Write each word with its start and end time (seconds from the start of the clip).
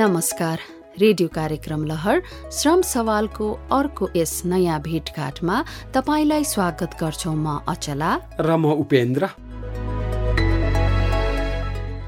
नमस्कार 0.00 0.58
रेडियो 1.00 1.28
कार्यक्रम 1.28 1.84
लहर 1.86 2.20
श्रम 2.58 2.82
सवालको 2.90 3.48
अर्को 3.72 4.08
यस 4.16 4.32
नयाँ 4.48 4.78
भेटघाटमा 4.82 5.56
तपाईँलाई 5.94 6.44
स्वागत 6.52 6.96
गर्छौ 7.00 7.32
म 7.36 7.60
अचला। 7.68 8.12
र 8.40 8.56
म 8.56 8.72
उपेन्द्र। 8.80 9.28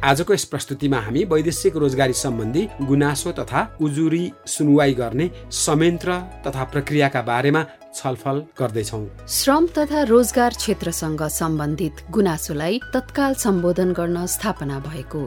आजको 0.09 0.33
यस 0.33 0.45
प्रस्तुतिमा 0.53 0.99
हामी 1.05 1.25
वैदेशिक 1.33 1.77
रोजगारी 1.77 2.17
सम्बन्धी 2.17 2.63
गुनासो 2.89 3.33
तथा 3.39 3.61
उजुरी 3.85 4.25
सुनवाई 4.55 4.95
गर्ने 4.97 5.31
संयन्त्र 5.53 6.11
तथा 6.49 6.65
प्रक्रियाका 6.73 7.23
बारेमा 7.29 7.63
छलफल 7.95 8.43
गर्दैछौ। 8.59 9.01
श्रम 9.29 9.67
तथा 9.79 10.03
रोजगार 10.03 10.55
क्षेत्रसँग 10.55 11.23
सम्बन्धित 11.31 12.05
गुनासोलाई 12.11 12.81
तत्काल 12.95 13.35
सम्बोधन 13.35 13.93
गर्न 13.93 14.27
स्थापना 14.27 14.79
भएको। 14.79 15.23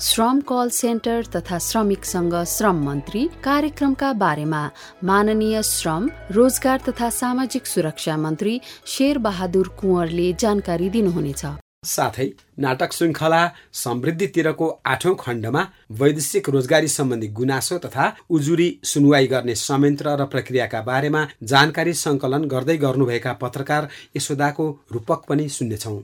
श्रम 0.00 0.40
कल 0.40 0.68
सेन्टर 0.70 1.26
तथा 1.36 1.58
श्रमिकसँग 1.58 2.34
श्रम 2.46 2.82
मन्त्री 2.84 3.28
कार्यक्रमका 3.44 4.12
बारेमा 4.12 4.64
माननीय 5.04 5.62
श्रम 5.62 6.10
रोजगार 6.32 6.80
तथा 6.88 7.10
सामाजिक 7.10 7.66
सुरक्षा 7.66 8.16
मन्त्री 8.16 8.60
शेर 8.86 9.18
बहादुर 9.18 9.68
कुँवरले 9.80 10.32
जानकारी 10.32 10.90
दिनुहुनेछ। 10.90 11.44
साथै 11.84 12.24
नाटक 12.58 12.92
श्रृङ्खला 12.92 13.42
समृद्धितिरको 13.80 14.66
आठौं 14.92 15.14
खण्डमा 15.20 15.62
वैदेशिक 16.00 16.48
रोजगारी 16.50 16.88
सम्बन्धी 16.88 17.28
गुनासो 17.38 17.78
तथा 17.78 18.06
उजुरी 18.30 18.68
सुनवाई 18.84 19.26
गर्ने 19.26 19.54
संयन्त्र 19.54 20.16
र 20.20 20.26
प्रक्रियाका 20.34 20.80
बारेमा 20.90 21.26
जानकारी 21.52 21.94
सङ्कलन 22.04 22.50
गर्दै 22.52 22.76
गर्नुभएका 22.84 23.32
पत्रकार 23.42 23.88
यशोदाको 24.16 24.70
रूपक 24.92 25.20
पनि 25.28 25.48
सुन्नेछौँ। 25.48 25.98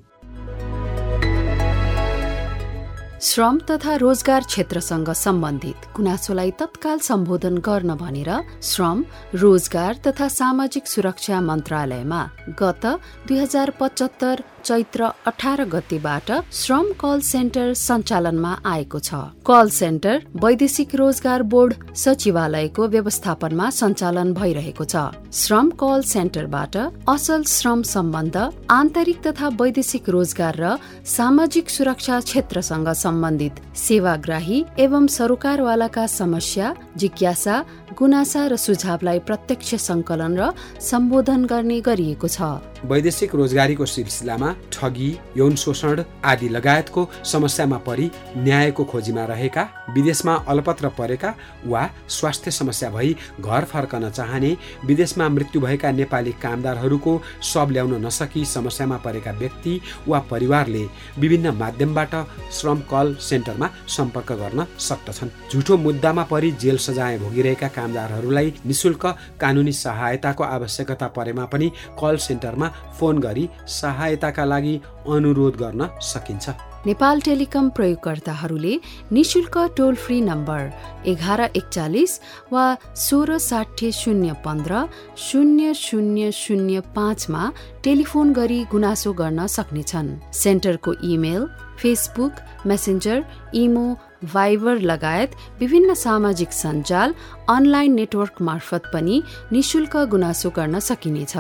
श्रम 3.25 3.58
तथा 3.70 3.94
रोजगार 3.97 4.42
क्षेत्रसँग 4.44 5.11
सम्बन्धित 5.17 5.86
गुनासोलाई 5.97 6.50
तत्काल 6.61 6.98
सम्बोधन 7.08 7.56
गर्न 7.64 7.94
भनेर 7.97 8.30
श्रम 8.62 9.05
रोजगार 9.42 10.00
तथा 10.06 10.28
सामाजिक 10.28 10.86
सुरक्षा 10.86 11.41
मन्त्रालयमा 11.41 12.22
गत 12.61 12.86
दुई 13.28 13.39
हजार 13.39 13.70
पचहत्तर 13.80 14.42
चैत्र 14.64 15.05
अठार 15.27 15.64
गतेबाट 15.72 16.30
श्रम 16.52 16.92
कल 17.00 17.20
सेन्टर 17.20 17.72
सञ्चालनमा 17.77 18.52
आएको 18.64 18.98
छ। 18.98 19.14
कल 19.45 19.69
सेन्टर 19.70 20.22
वैदेशिक 20.45 20.95
रोजगार 20.97 21.42
बोर्ड 21.52 21.75
सचिवालयको 22.02 22.86
व्यवस्थापनमा 22.95 23.69
सञ्चालन 23.80 24.33
भइरहेको 24.34 24.84
छ। 24.84 24.97
श्रम 25.41 25.70
कल 25.80 26.00
सेन्टरबाट 26.12 26.77
असल 27.08 27.42
श्रम 27.48 27.83
सम्बन्ध 27.92 28.36
आन्तरिक 28.78 29.20
तथा 29.27 29.48
वैदेशिक 29.61 30.08
रोजगार 30.17 30.56
र 30.56 30.77
सामाजिक 31.17 31.70
सुरक्षा 31.70 32.20
क्षेत्रसँग 32.20 32.89
सम्बन्धित 33.15 33.55
सेवाग्राही 33.79 34.59
एवं 34.79 35.07
सरोकारवालाका 35.07 36.07
समस्या 36.11 36.73
जिज्ञासा 36.98 37.57
गुनासा 37.98 38.43
र 38.51 38.57
सुझावलाई 38.59 39.19
प्रत्यक्ष 39.29 39.75
संकलन 39.89 40.34
र 40.39 40.51
सम्बोधन 40.83 41.45
गर्ने 41.47 41.79
गरिएको 41.81 42.29
छ। 42.29 42.73
वैदेशिक 42.84 43.34
रोजगारीको 43.34 43.86
सिलसिलामा 43.86 44.48
ठगी 44.72 45.10
यौन 45.36 45.54
शोषण 45.56 46.02
आदि 46.24 46.48
लगायतको 46.48 47.08
समस्यामा 47.24 47.77
परि 47.86 48.10
न्यायको 48.36 48.84
खोजीमा 48.84 49.24
रहेका 49.24 49.62
विदेशमा 49.90 50.34
अलपत्र 50.48 50.88
परेका 50.98 51.34
वा 51.66 51.82
स्वास्थ्य 52.10 52.50
समस्या 52.50 52.90
भई 52.90 53.14
घर 53.40 53.64
फर्कन 53.72 54.08
चाहने 54.10 54.56
विदेशमा 54.84 55.28
मृत्यु 55.28 55.60
भएका 55.60 55.90
नेपाली 55.92 56.32
कामदारहरूको 56.42 57.20
सब 57.52 57.70
ल्याउन 57.72 57.94
नसकी 58.06 58.44
समस्यामा 58.46 58.96
परेका 59.05 59.32
व्यक्ति 59.38 59.80
वा 60.08 60.18
परिवारले 60.30 60.84
विभिन्न 61.18 61.55
माध्यमबाट 61.58 62.14
श्रम 62.58 62.80
कल 62.92 63.14
सेन्टरमा 63.28 63.70
सम्पर्क 63.96 64.32
गर्न 64.42 64.66
सक्दछन् 64.88 65.30
झुठो 65.50 65.77
मुद्दामा 65.78 66.22
परि 66.30 66.50
जेल 66.60 66.78
सजाय 66.80 67.18
भोगिरहेका 67.18 67.68
कामदारहरूलाई 67.77 68.52
निशुल्क 68.67 69.06
कानुनी 69.40 69.73
सहायताको 69.74 70.44
आवश्यकता 70.44 71.08
परेमा 71.17 71.44
पनि 71.52 71.73
कल 72.00 72.17
सेन्टरमा 72.24 72.73
फोन 72.98 73.18
गरी 73.18 73.48
सहायताका 73.70 74.45
लागि 74.45 74.80
अनुरोध 75.08 75.57
गर्न 75.57 75.89
सकिन्छ। 76.02 76.51
नेपाल 76.86 77.20
टेलिकम 77.20 77.68
प्रयोगकर्ताहरूले 77.77 78.74
निशुल्क 79.12 79.57
टोल 79.77 79.95
फ्री 79.96 80.20
नम्बर 80.20 80.70
एघार 81.08 81.40
एकचालिस 81.40 82.18
वा 82.52 82.64
सोह्र 82.95 83.39
साठी 83.39 83.90
शून्य 83.92 84.33
पन्ध्र 84.45 84.85
शून्य 85.18 85.73
शून्य 85.74 86.30
शून्य 86.33 86.80
पाँचमा 86.96 87.51
टेलिफोन 87.85 88.33
गरी 88.33 88.62
गुनासो 88.73 89.12
गर्न 89.12 89.46
सक्नेछन्। 89.46 90.08
सेन्टरको 90.33 90.92
email 91.05 91.46
Facebook 91.79 92.33
Messenger 92.67 93.23
imo 93.55 93.86
Viber 94.35 94.79
लगायत 94.80 95.30
विभिन्न 95.61 95.95
सामाजिक 95.95 96.52
सञ्जाल 96.52 97.14
अनलाइन 97.48 97.95
नेटवर्क 97.95 98.42
मार्फत 98.42 98.91
पनि 98.92 99.23
निशुल्क 99.52 99.96
गुनासो 100.11 100.51
गर्न 100.56 100.79
सकिनेछ। 100.80 101.36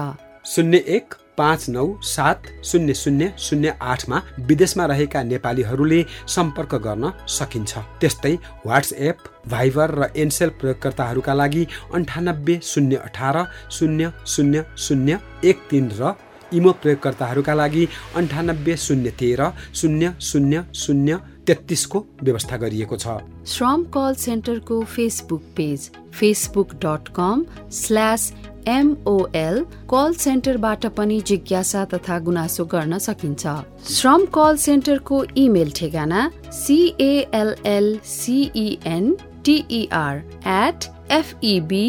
शून्य 0.46 0.78
एक 0.96 1.14
पाँच 1.38 1.68
नौ 1.68 1.86
सात 2.04 2.46
शून्य 2.64 2.94
शून्य 2.94 3.30
शून्य 3.38 3.72
आठमा 3.82 4.20
विदेशमा 4.40 4.86
रहेका 4.86 5.22
नेपालीहरूले 5.22 6.02
सम्पर्क 6.28 6.74
गर्न 6.84 7.10
सकिन्छ। 7.28 7.72
त्यस्तै 8.00 8.34
वाट्सएप 8.66 9.18
भाइबर 9.50 9.94
र 9.94 10.10
एनसेल 10.16 10.48
प्रयोगकर्ताहरूका 10.60 11.34
लागि 11.34 11.66
अन्ठानब्बे 11.94 12.58
शून्य 12.62 12.96
अठार 13.04 13.42
शून्य 13.70 14.10
शून्य 14.26 14.64
शून्य 14.78 15.18
एक 15.44 15.66
तिन 15.70 15.90
र 16.00 16.12
इमो 16.52 16.72
प्रयोगकर्ताहरूका 16.82 17.54
लागि 17.54 17.86
अन्ठानब्बे 18.16 18.76
शून्य 18.76 19.10
तेह्र 19.20 19.48
शून्य 19.74 20.12
शून्य 20.22 20.62
शून्य 20.74 21.16
तेत्तिसको 21.46 21.98
व्यवस्था 22.22 22.56
गरिएको 22.56 22.96
छ। 22.96 23.18
श्रम 23.46 23.82
call 23.94 24.14
सेन्टरको 24.18 24.80
Facebook 24.86 25.42
page 25.56 25.90
Facebook 26.14 26.74
dot 26.84 27.08
com 27.16 27.44
slash 27.72 28.32
MOL 28.68 29.64
call 29.90 30.12
सेन्टरबाट 30.18 30.86
पनि 30.96 31.20
जिज्ञासा 31.26 31.84
तथा 31.92 32.18
गुनासो 32.26 32.64
गर्न 32.64 32.98
सकिन्छ। 32.98 33.46
श्रम 33.90 34.24
कल 34.34 34.56
सेन्टरको 34.56 35.24
इमेल 35.36 35.70
ठेगाना 35.76 36.30
CLL 36.52 37.98
CEN 38.06 39.14
TER 39.44 40.16
at 40.46 40.84
FEB 41.12 41.86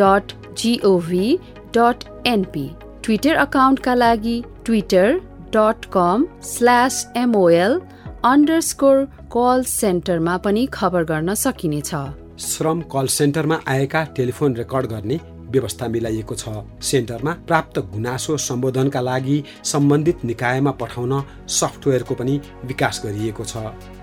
dot 0.00 0.32
GOV 0.58 1.38
dot 1.76 2.04
NP 2.26 2.68
Twitter 3.04 3.34
अकाउन्टका 3.38 3.94
लागि 3.94 4.42
Twitter 4.64 5.20
dot 5.56 5.84
com 5.92 6.26
slash 6.44 7.06
MOL 7.16 7.80
underscore 8.24 9.04
call 9.32 9.62
सेन्टरमा 9.68 10.36
पनि 10.38 10.66
खबर 10.72 11.04
गर्न 11.04 11.34
सकिनेछ। 11.36 11.94
श्रम 12.40 12.80
कल 12.92 13.06
सेन्टरमा 13.12 13.58
आएका 13.68 14.02
टेलिफोन 14.16 14.56
रेकर्ड 14.56 14.86
गर्ने 14.86 15.18
व्यवस्था 15.50 15.88
मिलाइएको 15.88 16.34
छ। 16.34 16.48
सेन्टरमा 16.82 17.32
प्राप्त 17.46 17.78
गुनासो 17.92 18.36
सम्बोधनका 18.38 19.00
लागि 19.00 19.42
सम्बन्धित 19.64 20.24
निकायमा 20.24 20.70
पठाउन 20.80 21.12
सफ्टवेयरको 21.50 22.14
पनि 22.14 22.40
विकास 22.64 23.02
गरिएको 23.04 23.44
छ। 23.44 23.56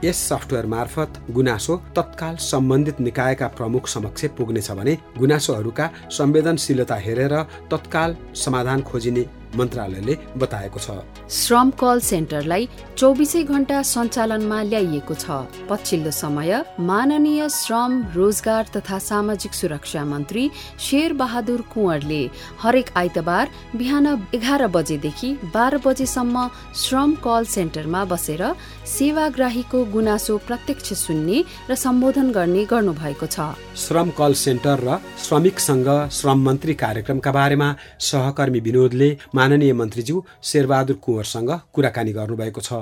यस 0.06 0.18
सफ्टवेयर 0.30 0.66
मार्फत 0.66 1.22
गुनासो 1.32 1.78
तत्काल 1.96 2.36
सम्बन्धित 2.44 3.00
निकायका 3.02 3.48
प्रमुख 3.58 3.88
समक्ष 3.88 4.26
पुग्नेछ 4.38 4.72
भने 4.72 4.98
गुनासोहरूका 5.20 5.90
संवेदनशीलता 6.12 6.96
हेरेर 6.96 7.42
तत्काल 7.72 8.16
समाधान 8.36 8.82
खोजिने 8.82 9.26
मन्त्रालयले 9.56 10.18
बताएको 10.38 10.80
छ। 10.80 10.98
श्रम 11.30 11.70
कल 11.80 12.00
सेन्टरलाई 12.02 12.68
चौबिसै 12.98 13.44
घण्टा 13.44 13.82
सञ्चालनमा 13.84 14.62
ल्याइएको 14.64 15.16
छ। 15.16 15.26
पछिल्लो 15.70 16.12
समय 16.14 16.52
माननीय 16.82 17.50
श्रम 17.52 17.92
रोजगार 18.16 18.64
तथा 18.76 19.00
सामाजिक 19.02 19.54
सुरक्षा 19.54 20.04
मन्त्री 20.06 20.50
शेर 20.80 21.14
बहादुर 21.22 21.62
कुँवरले 21.74 22.22
हरेक 22.62 22.90
आइतबार 22.98 23.50
बिहान 23.76 24.08
एघार 24.34 24.68
बजेदेखि 24.76 25.34
बाह्र 25.54 25.78
बजेसम्म 25.86 26.48
श्रम 26.76 27.16
कल 27.24 27.44
सेन्टरमा 27.48 28.04
बसेर 28.06 28.44
सेवाग्राहीको 28.84 29.84
गुनासो 29.86 30.38
प्रत्यक्ष 30.44 30.94
सुन्ने 30.94 31.44
र 31.70 31.76
सम्बोधन 31.76 32.32
गर्ने 32.32 32.64
गर्नुभएको 32.68 33.26
छ। 33.26 33.56
श्रम 33.80 34.10
कल 34.12 34.34
सेन्टर 34.36 34.80
र 34.84 35.00
श्रमिकसँग 35.24 35.88
श्रम 36.12 36.40
मन्त्री 36.44 36.74
कार्यक्रमका 36.76 37.32
बारेमा 37.32 37.70
सहकर्मी 38.00 38.60
विनोदले 38.60 39.10
माननीय 39.36 39.74
मन्त्रीज्यू 39.74 40.24
शेरबहादुर 40.44 40.96
कुँवरसँग 41.00 41.52
कुराकानी 41.74 42.12
गर्नुभएको 42.12 42.62
छ। 42.62 42.74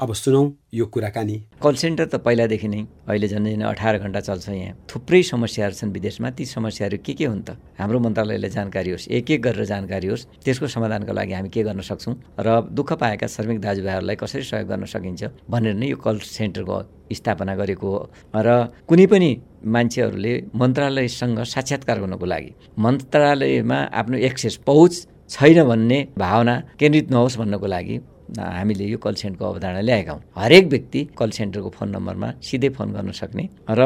अब 0.00 0.14
सुनौ 0.14 0.42
यो 0.72 0.86
कुराकानी। 0.86 1.36
कल 1.60 1.74
सेन्टर 1.74 2.06
त 2.08 2.14
पहिलादेखि 2.24 2.68
नै 2.68 2.80
अहिले 3.04 3.28
झन् 3.28 3.44
झन् 3.44 3.62
अठार 3.68 3.98
घन्टा 3.98 4.20
चल्छ 4.20 4.48
यहाँ। 4.48 4.74
थुप्रै 4.88 5.22
समस्याहरू 5.22 5.74
छन् 5.74 5.92
विदेशमा। 5.92 6.30
ती 6.30 6.44
समस्याहरू 6.46 6.98
के 7.04 7.12
के 7.12 7.24
हुन् 7.26 7.42
त? 7.44 7.58
हाम्रो 7.76 7.98
मन्त्रालयलाई 8.00 8.50
जानकारी 8.50 8.90
होस् 8.90 9.08
एक 9.12 9.30
एक 9.30 9.42
गरेर 9.42 9.64
जानकारी 9.66 10.06
होस्। 10.08 10.26
त्यसको 10.40 10.66
समाधानको 10.66 11.12
लागि 11.12 11.32
हामी 11.36 11.48
के 11.52 11.62
गर्न 11.62 11.80
सक्छौँ? 11.84 12.14
र 12.38 12.48
दुःख 12.70 12.92
पाएका 12.96 13.26
श्रमिक 13.26 13.60
दाजुभाइहरूलाई 13.60 14.16
कसरी 14.16 14.42
सहयोग 14.46 14.68
गर्न 14.70 14.84
सकिन्छ? 14.86 15.22
भनेर 15.52 15.74
नै 15.74 15.86
यो 15.90 15.96
कल 15.96 16.16
सेन्टरको 16.36 16.78
स्थापना 17.12 17.54
गरेको 17.60 17.86
हो। 17.86 18.00
र 18.46 18.48
कुनै 18.88 19.06
पनि 19.12 19.30
मान्छेहरूले 19.66 20.32
मन्त्रालयसँग 20.54 21.38
साक्षात्कार 21.54 21.96
गर्नको 22.02 22.26
लागि 22.32 22.50
मन्त्रालयमा 22.78 23.78
आफ्नो 24.00 24.16
एक्सेस 24.28 24.56
पहुँच 24.68 24.92
छैन 25.30 25.58
भन्ने 25.70 25.98
भावना 26.18 26.54
केन्द्रित 26.80 27.10
नहोस् 27.10 27.38
भन्नको 27.40 27.66
लागि 27.66 27.96
हामीले 28.30 28.84
यो 28.86 28.98
कल 29.02 29.14
सेन्टरको 29.18 29.44
अवधारणा 29.44 29.80
ल्याएका 29.82 30.12
हौँ। 30.12 30.22
हरेक 30.38 30.64
व्यक्ति 30.70 31.00
कल 31.18 31.30
सेन्टरको 31.34 31.70
फोन 31.76 31.88
नम्बरमा 31.90 32.28
सिधै 32.46 32.68
फोन 32.78 32.88
गर्न 32.94 33.10
सक्ने 33.20 33.44
र 33.70 33.80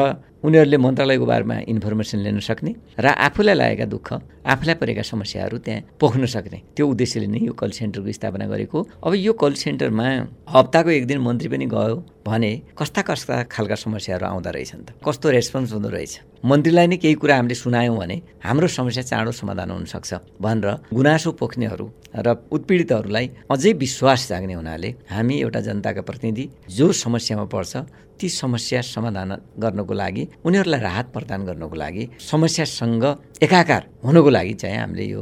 उनीहरूले 0.45 0.77
मन्त्रालयको 0.77 1.25
बारेमा 1.25 1.55
इन्फर्मेसन 1.73 2.19
लिन 2.21 2.37
सक्ने 2.39 2.71
र 3.01 3.05
आफूलाई 3.17 3.55
लागेका 3.57 3.85
दुःख 3.89 4.07
आफूलाई 4.45 4.75
परेका 4.77 5.01
समस्याहरू 5.01 5.57
त्यहाँ 5.57 5.97
पोख्न 5.97 6.25
सक्ने। 6.29 6.59
त्यो 6.77 6.85
उद्देश्यले 6.85 7.27
नै 7.33 7.39
यो 7.49 7.53
कल 7.57 7.71
सेन्टरको 7.73 8.11
स्थापना 8.13 8.45
गरेको। 8.45 8.77
अब 9.01 9.13
यो 9.25 9.33
कल 9.33 9.53
सेन्टरमा 9.57 10.05
हप्ताको 10.45 10.89
एक 11.01 11.05
दिन 11.09 11.19
मन्त्री 11.25 11.49
पनि 11.49 11.65
गयो 11.65 11.95
भने 12.21 12.51
कस्ता 12.77 13.01
कस्ता 13.09 13.35
खालका 13.49 13.75
समस्याहरू 13.75 14.25
आउँदो 14.25 14.49
रहेछन् 14.53 14.85
त? 14.85 14.89
कस्तो 15.01 15.29
रेस्पोन्स 15.33 15.73
हुँदो 15.73 15.89
रहेछ? 15.89 16.13
मन्त्रीलाई 16.45 16.87
नै 16.93 16.97
केही 17.01 17.17
कुरा 17.17 17.35
हामीले 17.41 17.55
सुनायौँ 17.57 17.97
भने 17.97 18.17
हाम्रो 18.45 18.67
समस्या 18.69 19.03
चाँडो 19.09 19.31
समाधान 19.33 19.69
हुनसक्छ 19.73 20.13
भनेर 20.45 20.93
गुनासो 20.93 21.31
पोख्नेहरू 21.41 21.85
र 22.21 22.27
उत्पीडितहरूलाई 22.53 23.25
अझै 23.49 23.71
विश्वास 23.81 24.29
जाग्ने 24.29 24.53
हुनाले 24.53 24.89
हामी 25.09 25.35
एउटा 25.41 25.59
जनताका 25.67 26.01
प्रतिनिधि 26.05 26.45
जो 26.69 26.91
समस्यामा 26.93 27.45
पर्छ 27.49 27.73
ती 28.15 28.29
समस्या 28.31 28.81
समाधान 28.81 29.31
गर्नको 29.59 29.93
लागि 29.93 30.23
उनीहरूलाई 30.45 30.81
राहत 30.81 31.05
प्रदान 31.13 31.45
गर्नको 31.45 31.75
लागि 31.75 32.03
समस्यासँग 32.31 33.03
एकाकार 33.41 33.83
हुनको 34.05 34.29
लागि 34.29 34.53
चाहिँ 34.61 34.77
हामीले 34.77 35.05
यो 35.05 35.21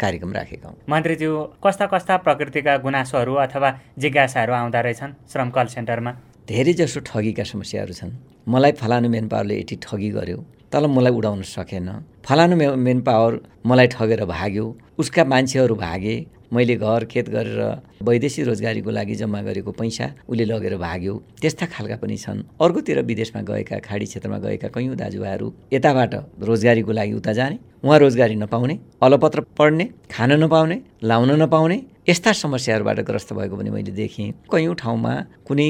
कार्यक्रम 0.00 0.32
राखेका 0.32 0.68
हौँ। 0.68 0.76
मन्त्रीज्यू 0.88 1.32
कस्ता 1.64 1.86
कस्ता 1.92 2.16
प्रकृतिका 2.26 2.76
गुनासोहरू 2.84 3.34
अथवा 3.46 3.70
जिज्ञासाहरू 3.98 4.52
आउँदो 4.52 4.80
रहेछन् 4.80 5.12
श्रम 5.32 5.50
कल 5.50 5.66
सेन्टरमा? 5.76 6.12
धेरै 6.48 6.72
जसो 6.72 7.00
ठगीका 7.06 7.44
समस्याहरू 7.44 7.92
छन्। 7.94 8.12
मलाई 8.48 8.72
फलानु 8.80 9.08
मेन 9.08 9.28
पावरले 9.28 9.54
यति 9.60 9.76
ठगी 9.82 10.10
गर्यो 10.10 10.38
तर 10.72 10.86
मलाई 10.86 11.12
उडाउन 11.12 11.42
सकेन। 11.42 11.88
फलानु 12.26 12.56
मेन 12.56 13.00
पावर 13.06 13.32
मलाई 13.66 13.86
ठगेर 13.94 14.24
भाग्यो 14.24 14.66
उसका 14.98 15.24
मान्छेहरू 15.24 15.74
भागे 15.74 16.14
मैले 16.52 16.74
घर 16.76 17.04
खेत 17.06 17.28
गरेर 17.30 17.60
वैदेशिक 18.02 18.46
रोजगारीको 18.46 18.90
लागि 18.90 19.14
जम्मा 19.14 19.40
गरेको 19.42 19.70
पैसा 19.72 20.06
उसले 20.28 20.44
लगेर 20.44 20.76
भाग्यो। 20.76 21.14
त्यस्ता 21.40 21.66
खालका 21.66 21.96
पनि 22.02 22.16
छन्। 22.16 22.42
अर्कोतिर 22.58 23.00
विदेशमा 23.06 23.42
गएका 23.42 23.78
खाडी 23.86 24.06
क्षेत्रमा 24.06 24.38
गएका 24.38 24.68
कैयौँ 24.74 24.96
दाजुभाइहरू 24.96 25.46
यताबाट 25.72 26.14
रोजगारीको 26.42 26.92
लागि 26.92 27.12
उता 27.14 27.32
जाने 27.38 27.58
उहाँ 27.84 27.98
रोजगारी 27.98 28.34
नपाउने 28.34 28.78
अलपत्र 29.02 29.40
पढ्ने 29.58 29.84
खान 30.10 30.32
नपाउने 30.42 30.76
लाउन 31.04 31.30
नपाउने 31.42 31.78
यस्ता 32.08 32.32
समस्याहरूबाट 32.34 32.98
ग्रस्त 33.06 33.32
भएको 33.32 33.56
पनि 33.56 33.70
मैले 33.70 33.92
देखेँ। 33.94 34.30
कैयौँ 34.50 34.74
ठाउँमा 34.74 35.14
कुनै 35.46 35.68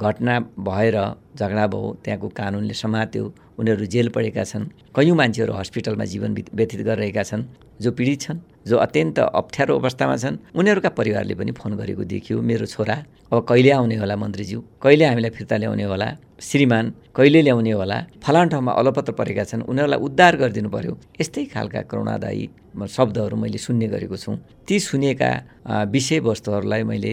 घटना 0.00 0.34
भएर 0.58 0.96
झगडा 1.36 1.66
भयो 1.66 1.96
त्यहाँको 2.04 2.28
कानुनले 2.32 2.74
समात्यो 2.74 3.24
उनीहरू 3.58 3.84
जेल 3.84 4.08
पढेका 4.08 4.44
छन्। 4.44 4.64
कैयौँ 4.96 5.16
मान्छेहरू 5.16 5.52
हस्पिटलमा 5.52 6.04
जीवन 6.04 6.30
व्यतीत 6.54 6.80
गरिरहेका 6.88 7.22
छन् 7.22 7.44
जो 7.82 7.90
पीडित 7.92 8.20
छन्। 8.20 8.38
जो 8.66 8.76
अत्यन्त 8.78 9.18
अप्ठ्यारो 9.18 9.78
अवस्थामा 9.78 10.16
छन् 10.22 10.36
उनीहरूका 10.54 10.90
परिवारले 10.98 11.34
पनि 11.34 11.52
फोन 11.58 11.72
गरेको 11.80 12.04
देखियो 12.04 12.40
मेरो 12.40 12.66
छोरा 12.66 12.96
अब 13.32 13.44
कहिले 13.48 13.70
आउने 13.72 13.96
होला 13.96 14.16
मन्त्रीज्यू? 14.16 14.58
कहिले 14.82 15.04
हामीलाई 15.04 15.30
फिर्ता 15.36 15.56
ल्याउने 15.56 15.84
होला? 15.88 16.08
श्रीमान 16.42 16.84
कहिले 17.16 17.40
ल्याउने 17.42 17.72
होला? 17.72 17.98
फलान 18.24 18.48
ठाउँमा 18.52 18.72
अलपत्र 18.80 19.12
परेका 19.18 19.44
छन् 19.50 19.62
उनीहरूलाई 19.70 20.00
उद्धार 20.06 20.36
गरिदिनु 20.36 20.68
पर्यो 20.68 20.92
यस्तै 21.20 21.44
खालका 21.54 21.80
करुणादायी 21.90 22.44
शब्दहरू 22.72 23.36
मैले 23.36 23.58
सुन्ने 23.58 23.86
गरेको 23.88 24.16
छु। 24.16 24.32
ती 24.68 24.78
सुनेका 24.80 25.30
विषयवस्तुहरूलाई 25.94 26.82
मैले 26.82 27.12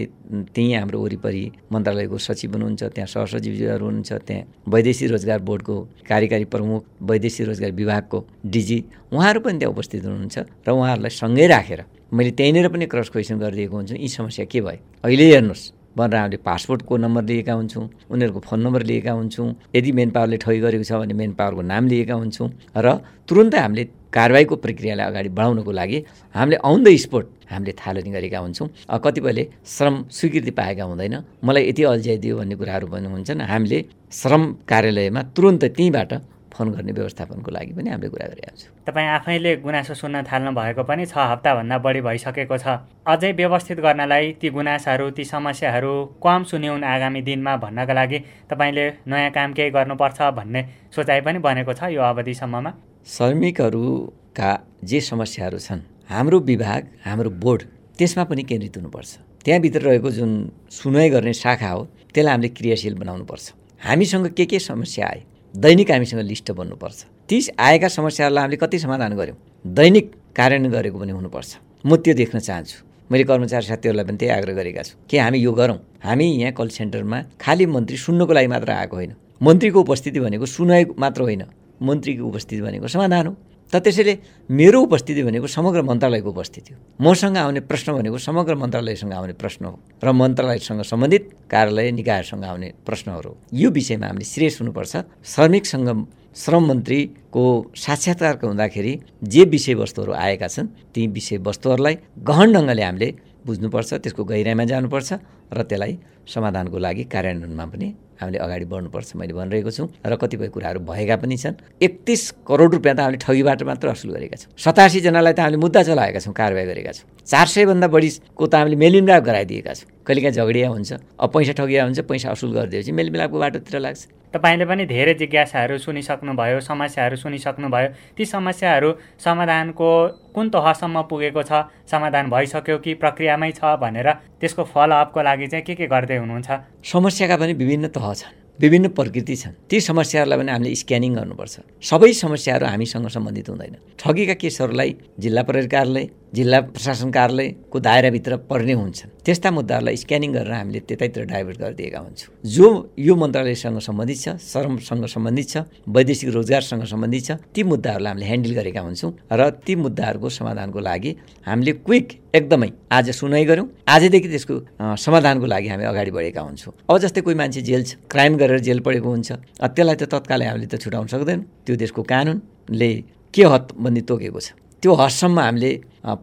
त्यहीँ 0.54 0.74
हाम्रो 0.76 0.98
वरिपरि 1.00 1.44
मन्त्रालयको 1.72 2.18
सचिव 2.18 2.52
हुनुहुन्छ 2.52 2.82
त्यहाँ 2.96 3.08
सहसचिवहरू 3.14 3.84
हुनुहुन्छ 3.86 4.12
त्यहाँ 4.28 4.44
वैदेशिक 4.68 5.10
रोजगार 5.10 5.40
बोर्डको 5.48 5.76
कार्यकारी 6.10 6.44
प्रमुख 6.52 6.80
वैदेशिक 7.10 7.46
रोजगार 7.48 7.72
विभागको 7.80 8.18
डिजी 8.54 8.78
उहाँहरू 9.12 9.40
पनि 9.40 9.58
त्यहाँ 9.58 9.72
उपस्थित 9.74 10.04
हुनुहुन्छ 10.04 10.36
र 10.66 10.68
उहाँहरूलाई 10.70 11.12
सँगै 11.22 11.39
राखेर 11.48 11.84
मैले 12.12 12.30
त्यहीँनिर 12.30 12.68
पनि 12.68 12.86
क्रस 12.86 13.08
क्वेसन 13.08 13.38
गरिदिएको 13.38 13.76
हुन्छु 13.76 13.94
यी 13.94 14.08
समस्या 14.08 14.44
के 14.44 14.60
भयो 14.60 14.78
अहिले 15.04 15.26
हेर्नुहोस् 15.32 15.70
भनेर 15.96 16.16
हामीले 16.16 16.36
पासपोर्टको 16.46 16.96
नम्बर 16.96 17.22
लिएका 17.24 17.52
हुन्छौँ 17.52 17.84
उनीहरूको 18.10 18.40
फोन 18.40 18.60
नम्बर 18.60 18.82
लिएका 18.90 19.12
हुन्छौँ 19.12 19.48
यदि 19.76 19.92
मेन 19.92 20.10
पावरले 20.10 20.36
ठगी 20.36 20.60
गरेको 20.60 20.84
छ 20.84 20.92
भने 21.02 21.14
मेन 21.14 21.32
पावरको 21.38 21.62
नाम 21.62 21.86
लिएका 21.88 22.14
हुन्छौँ 22.14 22.48
र 22.76 22.86
तुरुन्तै 23.28 23.58
हामीले 23.58 23.84
कारवाहीको 24.10 24.56
प्रक्रियालाई 24.56 25.06
अगाडि 25.06 25.28
बढाउनको 25.38 25.70
लागि 25.70 25.98
हामीले 26.34 26.56
अन 26.62 26.78
द 26.84 26.88
स्पोट 26.98 27.24
हामीले 27.50 27.72
थालनी 27.78 28.10
गरेका 28.10 28.38
हुन्छौँ। 28.38 28.68
कतिपयले 29.04 29.44
श्रम 29.66 29.94
स्वीकृति 30.10 30.50
पाएका 30.50 30.84
हुँदैन। 30.84 31.14
मलाई 31.44 31.62
यति 31.68 31.82
अल्झाइदियो 31.82 32.36
भन्ने 32.38 32.54
कुराहरू 32.54 32.86
पनि 32.86 33.06
हुन्छन् 33.06 33.40
हामीले 33.42 33.78
श्रम 34.12 34.42
कार्यालयमा 34.70 35.20
तुरन्त 35.34 35.64
त्यहीँबाट 35.64 36.12
फोन 36.60 36.70
गर्ने 36.76 36.92
व्यवस्थापनको 36.92 37.50
लागि 37.50 37.72
पनि 37.72 37.88
हामीले 37.90 38.08
कुरा 38.12 38.26
गरिरहेको 38.28 38.56
छौँ। 38.60 38.72
तपाईँ 38.84 39.08
आफैले 39.16 39.50
गुनासो 39.64 39.94
सुन्न 39.96 40.22
थाल्नु 40.28 40.50
भएको 40.52 40.82
पनि 40.84 41.06
छ 41.08 41.16
हप्ताभन्दा 41.16 41.76
बढी 41.80 42.00
भइसकेको 42.04 42.56
छ। 42.60 42.84
अझै 43.08 43.32
व्यवस्थित 43.32 43.78
गर्नलाई 43.80 44.36
ती 44.36 44.48
गुनासाहरू 44.52 45.10
ती 45.16 45.24
समस्याहरू 45.24 45.92
कम 46.20 46.44
सुन्यौँ 46.44 46.76
आगामी 46.84 47.20
दिनमा 47.24 47.56
भन्नका 47.64 47.94
लागि 47.96 48.18
तपाईँले 48.52 48.84
नयाँ 49.08 49.30
काम 49.32 49.52
केही 49.56 49.70
गर्नुपर्छ 49.72 50.18
भन्ने 50.36 50.60
सोचाइ 50.92 51.20
पनि 51.24 51.38
बनेको 51.40 51.72
छ 51.72 51.88
यो 51.96 52.02
अवधिसम्ममा। 52.04 52.70
श्रमिकहरूका 53.08 54.50
जे 54.84 55.00
समस्याहरू 55.00 55.58
छन् 55.58 55.80
हाम्रो 56.12 56.38
विभाग 56.44 56.80
हाम्रो 57.08 57.30
बोर्ड 57.40 57.62
त्यसमा 57.98 58.24
पनि 58.28 58.42
केन्द्रित 58.44 58.76
हुनुपर्छ। 58.76 59.10
त्यहाँभित्र 59.44 59.80
रहेको 59.80 60.10
जुन 60.10 60.30
सुनवाई 60.68 61.08
गर्ने 61.10 61.32
शाखा 61.32 61.68
हो 61.70 61.82
त्यसलाई 62.12 62.32
हामीले 62.32 62.48
क्रियाशील 62.52 62.94
बनाउनुपर्छ। 63.00 63.44
हामीसँग 63.80 64.26
के 64.36 64.44
के 64.44 64.58
समस्या 64.60 65.06
आए 65.06 65.22
दैनिक 65.54 65.90
हामीसँग 65.90 66.20
लिस्ट 66.20 66.50
बन्नुपर्छ। 66.50 67.04
ती 67.28 67.38
आएका 67.58 67.88
समस्याहरूलाई 67.88 68.42
हामीले 68.42 68.56
कति 68.56 68.78
समाधान 68.78 69.16
गऱ्यौँ? 69.16 69.36
दैनिक 69.66 70.14
कार्यान्वयन 70.36 70.72
गरेको 70.72 70.98
पनि 70.98 71.12
हुनुपर्छ। 71.12 71.56
म 71.86 71.96
त्यो 71.96 72.14
देख्न 72.14 72.38
चाहन्छु। 72.38 73.10
मैले 73.10 73.24
कर्मचारी 73.24 73.66
साथीहरूलाई 73.66 74.04
पनि 74.06 74.16
त्यही 74.16 74.32
आग्रह 74.32 74.54
गरेका 74.54 74.82
छु 74.82 74.94
कि 75.10 75.18
हामी 75.18 75.38
यो 75.38 75.52
गरौँ। 75.52 75.78
हामी 76.06 76.26
यहाँ 76.38 76.52
कल 76.54 76.68
सेन्टरमा 76.70 77.18
खालि 77.40 77.66
मन्त्री 77.66 77.96
सुन्नको 77.96 78.32
लागि 78.32 78.46
मात्र 78.46 78.70
आएको 78.70 78.96
होइन। 78.96 79.12
मन्त्रीको 79.42 79.80
उपस्थिति 79.80 80.20
भनेको 80.20 80.46
सुनाइ 80.46 80.84
मात्र 80.98 81.20
होइन। 81.22 81.42
मन्त्रीको 81.82 82.24
उपस्थिति 82.24 82.62
भनेको 82.62 82.88
समाधान 82.88 83.26
हो। 83.26 83.36
त 83.72 83.76
त्यसैले 83.84 84.14
मेरो 84.50 84.78
उपस्थिति 84.82 85.22
भनेको 85.22 85.46
समग्र 85.46 85.82
मन्त्रालयको 85.86 86.30
उपस्थिति 86.30 86.74
हो। 86.74 86.78
मसँग 87.06 87.36
आउने 87.36 87.60
प्रश्न 87.70 87.92
भनेको 87.94 88.18
समग्र 88.18 88.54
मन्त्रालयसँग 88.62 89.12
आउने 89.12 89.32
प्रश्न 89.38 89.64
हो 89.64 89.78
र 90.04 90.12
मन्त्रालयसँग 90.12 90.82
सम्बन्धित 90.82 91.24
कार्यालय 91.50 91.90
निकायसँग 91.98 92.44
आउने 92.44 92.68
प्रश्नहरू 92.86 93.30
यो 93.54 93.70
विषयमा 93.70 94.06
हामीले 94.06 94.24
सिरियस 94.24 94.58
हुनुपर्छ। 94.60 94.92
श्रमिकसँग 95.32 95.88
श्रम 96.36 96.62
मन्त्रीको 96.66 97.44
साक्षात्कारको 97.76 98.46
हुँदाखेरि 98.46 98.92
जे 99.22 99.42
विषयवस्तुहरू 99.54 100.12
आएका 100.14 100.48
छन् 100.48 100.68
ती 100.94 101.06
विषयवस्तुहरूलाई 101.16 101.94
गहन 102.26 102.48
ढङ्गले 102.54 102.82
हामीले 102.82 103.08
बुझ्नुपर्छ 103.46 103.90
त्यसको 103.94 104.22
गहिराइमा 104.30 104.64
जानुपर्छ 104.70 105.10
र 105.50 105.62
त्यसलाई 105.62 105.92
समाधानको 106.30 106.78
लागि 106.78 107.04
कार्यान्वयनमा 107.10 107.66
पनि 107.66 107.88
हामीले 108.20 108.38
अगाडि 108.38 108.64
बढ्नुपर्छ 108.68 109.16
मैले 109.16 109.32
भनिरहेको 109.32 109.70
छु। 109.72 109.84
र 110.04 110.16
कतिपय 110.16 110.48
कुराहरू 110.54 110.80
भएका 110.84 111.16
पनि 111.16 111.36
छन्। 111.36 111.56
एकतिस 111.80 112.44
करोड 112.44 112.70
रुपियाँ 112.76 112.96
त 112.96 113.00
हामीले 113.00 113.18
ठगीबाट 113.18 113.62
मात्र 113.64 113.88
असुल 113.96 114.10
गरेका 114.12 114.36
छौँ। 114.36 114.52
सतासीजनालाई 114.60 115.32
त 115.32 115.40
हामीले 115.40 115.56
मुद्दा 115.56 115.80
चलाएका 115.88 116.20
छौँ 116.20 116.34
कारवाही 116.36 116.66
गरेका 116.68 116.92
छौँ। 116.92 117.08
चार 117.24 117.46
सयभन्दा 117.48 117.88
बढीको 117.88 118.44
त 118.46 118.54
हामीले 118.54 118.76
मेलमिलाप 118.76 119.22
गराइदिएका 119.24 119.72
छौँ। 119.72 119.88
कहिलेकाहीँ 120.04 120.36
झगडिया 120.36 120.68
हुन्छ 120.68 120.90
अब 121.16 121.28
पैसा 121.32 121.52
ठगिया 121.56 121.82
हुन्छ 121.88 122.00
पैसा 122.04 122.28
असुल 122.36 122.52
गरिदिएपछि 122.52 122.92
मेलमिलापको 122.92 123.38
बाटोतिर 123.40 123.80
लाग्छ। 123.80 124.00
तपाईँले 124.30 124.64
पनि 124.68 124.84
धेरै 124.86 125.14
जिज्ञासाहरू 125.16 125.78
सुनिसक्नुभयो 125.80 126.60
समस्याहरू 126.60 127.16
सुनिसक्नुभयो। 127.16 127.88
ती 128.14 128.24
समस्याहरू 128.24 128.90
समाधानको 129.18 129.90
कुन 130.34 130.46
तहसम्म 130.54 131.02
पुगेको 131.10 131.42
छ 131.42 131.66
समाधान 131.90 132.30
भइसक्यो 132.30 132.78
कि 132.78 132.94
प्रक्रियामै 132.94 133.50
छ 133.58 133.74
भनेर 133.80 134.08
त्यसको 134.38 134.62
फलोअपको 134.70 135.18
लागि 135.18 135.46
चाहिँ 135.50 135.64
के 135.66 135.74
के 135.74 135.86
गर्दै 135.90 136.18
हुनुहुन्छ। 136.20 136.50
समस्याका 136.84 137.36
पनि 137.36 137.52
विभिन्न 137.52 137.88
तह 137.88 138.06
छन् 138.14 138.38
विभिन्न 138.60 138.88
प्रकृति 138.88 139.36
छन्। 139.36 139.54
ती 139.70 139.80
समस्याहरूलाई 139.80 140.38
पनि 140.38 140.50
हामीले 140.52 140.74
स्क्यानिङ 140.74 141.12
गर्नुपर्छ। 141.16 141.54
सबै 141.80 142.12
समस्याहरू 142.12 142.66
हामीसँग 142.66 143.08
सम्बन्धित 143.08 143.48
हुँदैन। 143.48 143.74
ठगीका 143.98 144.34
केसहरूलाई 144.36 144.90
जिल्ला 145.18 145.42
प्रहरी 145.48 145.68
कार्यालय 145.68 146.04
जिल्ला 146.34 146.60
प्रशासन 146.70 147.10
कार्यालयको 147.10 147.78
दायराभित्र 147.80 148.36
पर्ने 148.46 148.72
हुन्छन्। 148.72 149.10
त्यस्ता 149.26 149.50
मुद्दाहरूलाई 149.50 149.96
स्क्यानिङ 149.96 150.30
गरेर 150.32 150.52
हामीले 150.52 150.80
त्यतैतिर 150.88 151.24
डाइभर्ट 151.26 151.58
गरिदिएका 151.58 151.98
हुन्छौँ। 151.98 152.30
जो 152.46 152.66
यो 152.98 153.14
मन्त्रालयसँग 153.16 153.78
सम्बन्धित 153.78 154.18
छ 154.18 154.28
श्रमसँग 154.38 155.06
सम्बन्धित 155.10 155.48
छ 155.50 155.56
वैदेशिक 155.90 156.30
रोजगारसँग 156.30 156.84
सम्बन्धित 156.86 157.24
छ 157.26 157.30
ती 157.50 157.62
मुद्दाहरूलाई 157.66 158.10
हामीले 158.10 158.26
ह्यान्डल 158.26 158.52
गरेका 158.54 158.80
हुन्छौँ 158.80 159.12
र 159.32 159.50
ती 159.66 159.74
मुद्दाहरूको 159.74 160.28
समाधानको 160.30 160.78
लागि 160.80 161.10
हामीले 161.46 161.72
क्विक 161.82 162.06
एकदमै 162.34 162.70
आज 162.94 163.10
सुनाइ 163.10 163.44
गऱ्यौँ। 163.44 163.66
आजदेखि 163.90 164.28
त्यसको 164.30 164.54
समाधानको 164.96 165.46
लागि 165.46 165.68
हामी 165.68 165.84
अगाडि 165.84 166.10
बढेका 166.14 166.40
हुन्छौँ। 166.40 166.72
अब 166.86 166.96
जस्तै 167.02 167.20
कोही 167.26 167.36
मान्छे 167.36 167.60
जेल 167.66 167.82
छ 167.82 167.98
क्राइम 168.06 168.36
गरेर 168.38 168.60
जेल 168.62 168.80
पढेको 168.86 169.08
हुन्छ 169.10 169.30
त्यसलाई 169.58 169.96
त 169.98 170.06
तत्कालै 170.06 170.46
हामीले 170.46 170.66
त 170.70 170.78
छुटाउन 170.78 171.06
सक्दैनौँ। 171.10 171.44
त्यो 171.66 171.74
देशको 171.74 172.02
कानुनले 172.06 172.90
के 173.34 173.42
हदबन्दी 173.44 174.02
तोकेको 174.06 174.40
छ। 174.40 174.54
त्यो 174.80 174.92
हदसम्म 174.96 175.38
हामीले 175.40 175.70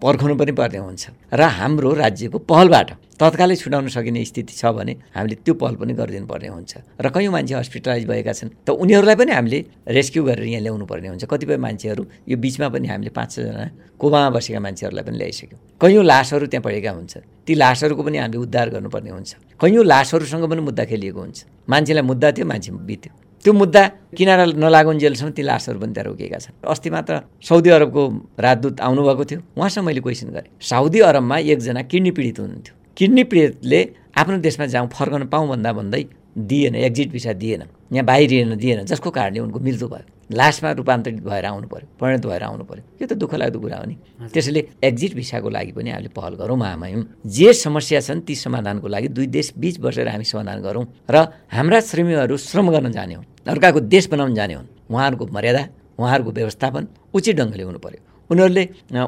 पर्खाउनु 0.01 0.35
पनि 0.35 0.51
पर्ने 0.51 0.79
हुन्छ। 0.81 1.03
र 1.33 1.41
हाम्रो 1.41 1.93
राज्यको 1.93 2.37
पहलबाट 2.49 2.89
तत्कालै 3.17 3.55
छुटाउन 3.57 3.87
सकिने 3.93 4.21
स्थिति 4.25 4.53
छ 4.53 4.65
भने 4.73 4.93
हामीले 5.13 5.35
त्यो 5.45 5.53
पहल 5.53 5.75
पनि 5.77 5.93
गरिदिनु 5.93 6.25
पर्ने 6.25 6.49
हुन्छ। 6.49 6.73
र 7.01 7.05
कयौँ 7.13 7.33
मान्छे 7.33 7.53
हस्पिटलाइज 7.53 8.05
भएका 8.09 8.33
छन् 8.33 8.49
त 8.65 8.73
उनीहरूलाई 8.73 9.15
पनि 9.17 9.31
हामीले 9.37 9.59
रेस्क्यु 9.89 10.21
गरेर 10.25 10.45
यहाँ 10.49 10.61
ल्याउनु 10.65 10.85
पर्ने 10.85 11.07
हुन्छ। 11.13 11.25
कतिपय 11.29 11.57
मान्छेहरू 11.57 12.03
यो 12.29 12.37
बिचमा 12.37 12.67
पनि 12.73 12.87
हामीले 12.89 13.09
पाँच 13.13 13.29
छजना 13.33 13.65
कोमामा 13.97 14.29
बसेका 14.33 14.59
मान्छेहरूलाई 14.65 15.05
पनि 15.05 15.17
ल्याइसक्यौँ। 15.17 15.59
कैयौँ 15.81 16.03
लासहरू 16.05 16.45
त्यहाँ 16.49 16.65
पढेका 16.65 16.91
हुन्छन् 16.97 17.25
ती 17.45 17.53
लासहरूको 17.53 18.01
पनि 18.01 18.17
हामीले 18.17 18.37
उद्धार 18.37 18.67
गर्नुपर्ने 18.73 19.09
हुन्छ। 19.13 19.31
कैयौँ 19.61 19.85
लासहरूसँग 19.85 20.45
पनि 20.49 20.61
मुद्दा 20.61 20.83
खेलिएको 20.85 21.19
हुन्छ। 21.21 21.37
मान्छेलाई 21.69 22.05
मुद्दा 22.05 22.27
थियो 22.33 22.45
मान्छे 22.45 22.69
बित्यो। 22.73 23.11
त्यो 23.43 23.53
मुद्दा 23.53 23.81
किनारा 24.17 24.45
नलागुन्जेलसम्म 24.63 25.31
ती 25.37 25.41
लासहरू 25.49 25.79
पनि 25.79 25.93
त्यहाँ 25.93 26.07
रोकिएका 26.09 26.37
छन्। 26.37 26.53
अस्ति 26.67 26.89
मात्र 26.89 27.13
साउदी 27.47 27.69
अरबको 27.69 28.01
राजदूत 28.39 28.81
आउनुभएको 28.81 29.23
थियो। 29.29 29.39
उहाँसँग 29.57 29.85
मैले 29.85 30.01
क्वेसन 30.01 30.27
गरेँ 30.35 30.49
साउदी 30.61 30.99
अरबमा 31.09 31.37
एकजना 31.53 31.81
किडनी 31.91 32.11
पीडित 32.17 32.39
हुनुहुन्थ्यो। 32.39 32.73
किडनी 32.97 33.23
पीडितले 33.23 33.79
आफ्नो 34.17 34.37
देशमा 34.41 34.65
जाउँ 34.73 34.87
फर्कन 34.89 35.23
पाउँ 35.29 35.47
भन्दा 35.49 35.71
भन्दै 35.73 36.03
दिएन 36.37 36.75
एक्जिट 36.75 37.11
भिसा 37.11 37.33
दिएन 37.33 37.63
यहाँ 37.93 38.05
बाहिरिएन 38.05 38.55
दिएन 38.57 38.83
जसको 38.85 39.09
कारणले 39.11 39.39
उनको 39.39 39.59
मृत्यु 39.59 39.87
भयो। 39.87 40.05
लास्टमा 40.29 40.71
रूपान्तरित 40.71 41.23
भएर 41.23 41.45
आउनु 41.45 41.67
पऱ्यो 41.67 41.87
परिणत 41.99 42.25
भएर 42.25 42.43
आउनु 42.43 42.63
पऱ्यो 42.69 42.83
यो 43.01 43.07
त 43.07 43.13
दुःख 43.15 43.33
लाग्दो 43.33 43.59
कुरा 43.59 43.77
हो 43.77 43.85
नि। 43.85 43.95
त्यसैले 44.33 44.61
एक्जिट 44.83 45.13
भिसाको 45.15 45.49
लागि 45.49 45.71
पनि 45.71 45.89
हामीले 45.89 46.09
पहल 46.11 46.33
गरौँ 46.35 46.57
महामयौँ 46.57 47.03
जे 47.25 47.53
समस्या 47.55 47.99
छन् 48.01 48.21
ती 48.27 48.35
समाधानको 48.35 48.87
लागि 48.87 49.07
दुई 49.07 49.27
देश 49.27 49.53
बिच 49.57 49.79
बसेर 49.79 50.07
हामी 50.07 50.25
समाधान 50.27 50.59
गरौँ 50.61 50.85
र 51.09 51.15
हाम्रा 51.47 51.79
श्रमिकहरू 51.79 52.37
श्रम 52.37 52.69
गर्न 52.69 52.91
जाने 52.91 53.13
हुन्। 53.15 53.25
अर्काको 53.47 53.79
देश 53.87 54.07
बनाउन 54.11 54.35
जाने 54.35 54.53
हुन्। 54.53 54.67
उहाँहरूको 54.91 55.25
मर्यादा 55.31 55.63
उहाँहरूको 55.99 56.31
व्यवस्थापन 56.31 56.83
उचित 57.15 57.35
ढङ्गले 57.39 57.63
हुनु 57.63 57.79
पऱ्यो 57.79 57.99
उनीहरूले 58.29 58.63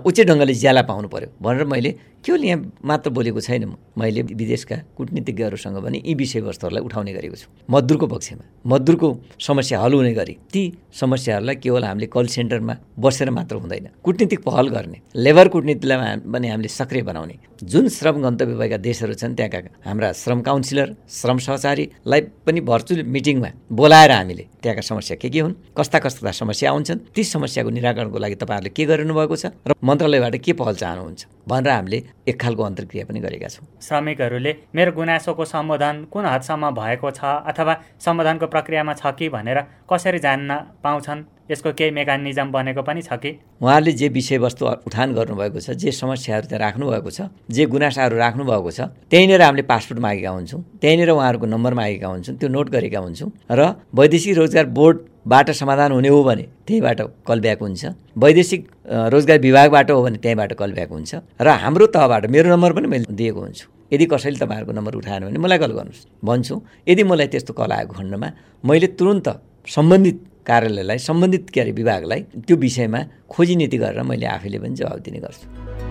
उचित 0.08 0.28
ढङ्गले 0.28 0.54
ज्याला 0.56 0.82
पाउनु 0.88 1.08
पऱ्यो 1.12 1.30
भनेर 1.44 1.66
मैले 1.68 1.92
केवल 2.26 2.44
यहाँ 2.46 2.72
मात्र 2.86 3.10
बोलेको 3.10 3.42
छैन 3.42 3.66
म। 3.66 3.76
मैले 4.00 4.22
विदेशका 4.22 4.76
कुटनीतिज्ञहरूसँग 4.98 5.78
पनि 5.84 6.02
यी 6.06 6.14
विषयवस्तुहरूलाई 6.16 6.84
उठाउने 6.84 7.14
गरेको 7.14 7.36
छु। 7.36 7.48
मजदुरको 7.70 8.08
पक्षमा 8.08 8.44
मजदुरको 8.66 9.08
समस्या 9.40 9.80
हल 9.80 9.94
हुने 9.94 10.14
गरी 10.14 10.36
ती 10.54 10.62
समस्याहरूलाई 11.00 11.56
केवल 11.56 11.84
हामीले 11.84 12.08
कल 12.08 12.28
सेन्टरमा 12.28 12.76
बसेर 13.00 13.30
मात्र 13.30 13.56
हुँदैन। 13.56 13.88
कुटनीतिक 14.04 14.40
पहल 14.44 14.68
गर्ने 14.68 15.00
लेबर 15.16 15.48
कुटनीतिलाई 15.48 16.16
पनि 16.32 16.48
हामीले 16.48 16.68
सक्रिय 16.70 17.04
बनाउने। 17.04 17.36
जुन 17.64 17.88
श्रम 17.90 18.22
गन्तव्य 18.24 18.56
भएका 18.56 18.78
देशहरू 18.78 19.14
छन् 19.14 19.36
त्यहाँका 19.36 19.60
हाम्रा 19.86 20.12
श्रम 20.16 20.42
काउन्सिलर 20.42 20.96
श्रम 21.12 21.38
सहचारीलाई 21.38 22.22
पनि 22.46 22.60
भर्चुअल 22.62 23.04
मिटिङमा 23.04 23.50
बोलाएर 23.72 24.12
हामीले 24.12 24.46
त्यहाँका 24.64 24.82
समस्या 24.82 25.18
के 25.20 25.30
के 25.30 25.40
हुन् 25.40 25.54
कस्ता 25.78 26.00
कस्ता 26.00 26.32
समस्या 26.32 26.72
आउँछन् 26.72 27.00
ती 27.16 27.24
समस्याको 27.24 27.70
निराकरणको 27.70 28.18
लागि 28.20 28.36
तपाईँहरूले 28.36 28.72
के 28.76 28.86
गरिनु 28.86 29.14
भएको 29.14 29.36
छ 29.36 29.46
र 29.68 29.76
मन्त्रालयबाट 29.84 30.36
के 30.40 30.54
पहल 30.54 30.76
चाहनुहुन्छ? 30.76 31.22
भनेर 31.50 31.72
हामीले 31.72 32.00
एक 32.30 32.40
खालको 32.42 32.64
अन्तर्क्रिया 32.64 33.06
पनि 33.10 33.20
गरेका 33.20 33.48
छौँ। 33.50 33.66
श्रमिकहरूले 33.82 34.52
मेरो 34.76 34.92
गुनासोको 34.94 35.46
सम्बोधन 35.46 35.96
कुन 36.14 36.26
हदसम्म 36.26 36.70
भएको 36.78 37.10
छ 37.12 37.22
अथवा 37.50 37.74
सम्बोधनको 38.06 38.48
प्रक्रियामा 38.48 38.94
छ 38.94 39.04
कि 39.18 39.30
भनेर 39.30 39.60
कसरी 39.90 40.20
जान्न 40.20 40.52
पाउँछन्? 40.84 41.22
यसको 41.50 41.72
केही 41.74 41.92
मेकानिजम 41.92 42.52
बनेको 42.54 42.82
पनि 42.86 43.02
छ 43.02 43.18
कि? 43.18 43.30
उहाँहरूले 43.58 43.92
जे 43.98 44.08
विषयवस्तु 44.14 44.66
उठान 44.86 45.14
गर्नुभएको 45.18 45.60
छ 45.60 45.74
जे 45.74 45.92
समस्याहरू 45.92 46.46
त्यहाँ 46.46 46.62
राख्नुभएको 46.62 47.10
छ 47.10 47.34
जे 47.50 47.66
गुनासाहरू 47.66 48.18
राख्नुभएको 48.18 48.72
छ 48.72 48.80
त्यहीँनिर 49.10 49.42
हामीले 49.42 49.64
पासपोर्ट 49.66 50.00
मागेका 50.00 50.30
हुन्छौँ। 50.30 50.62
त्यहीँनिर 50.78 51.10
उहाँहरूको 51.10 51.46
नम्बर 51.50 51.74
मागेका 51.74 52.08
हुन्छौँ 52.08 52.36
त्यो 52.38 52.50
नोट 52.54 52.70
गरेका 52.70 53.00
हुन्छौँ। 53.02 53.30
र 53.50 53.62
वैदेशिक 53.90 54.38
रोजगार 54.38 54.66
बोर्डबाट 55.26 55.52
समाधान 55.52 55.92
हुने 55.92 56.08
हो 56.08 56.24
भने 56.24 56.46
त्यहीँबाट 56.68 57.02
कल 57.28 57.40
ब्याक 57.40 57.60
हुन्छ। 57.60 57.86
वैदेशिक 58.18 58.62
रोजगार 58.88 59.40
विभागबाट 59.40 59.92
हो 59.92 60.02
भने 60.04 60.18
त्यहीँबाट 60.18 60.54
कल 60.54 60.72
ब्याक 60.74 60.90
हुन्छ। 60.90 61.16
र 61.42 61.48
हाम्रो 61.48 61.86
तहबाट 61.88 62.26
मेरो 62.32 62.50
नम्बर 62.50 62.74
पनि 62.74 62.88
मैले 62.88 63.06
दिएको 63.12 63.40
हुन्छु। 63.40 63.68
यदि 63.94 64.06
कसैले 64.06 64.40
तपाईँहरूको 64.40 64.74
नम्बर 64.74 64.94
उठाएन 64.96 65.24
भने 65.28 65.40
मलाई 65.40 65.58
कल 65.60 65.72
गर्नुहोस्। 65.76 66.06
भन्छु 66.24 66.56
यदि 66.88 67.04
मलाई 67.04 67.28
त्यस्तो 67.28 67.54
कल 67.54 67.72
आएको 67.72 67.94
खण्डमा 68.00 68.30
मैले 68.64 68.88
तुरन्त 68.96 69.28
सम्बन्धित 69.68 70.18
कार्यालयलाई 70.48 70.98
सम्बन्धित 70.98 71.50
के 71.54 71.62
अरे 71.62 71.72
विभागलाई 71.72 72.20
त्यो 72.48 72.56
विषयमा 72.58 73.00
खोजी 73.30 73.56
नीति 73.56 73.78
गरेर 73.78 74.02
मैले 74.02 74.26
आफैले 74.26 74.58
पनि 74.60 74.76
जवाब 74.76 75.00
दिने 75.04 75.20
गर्छु। 75.20 75.89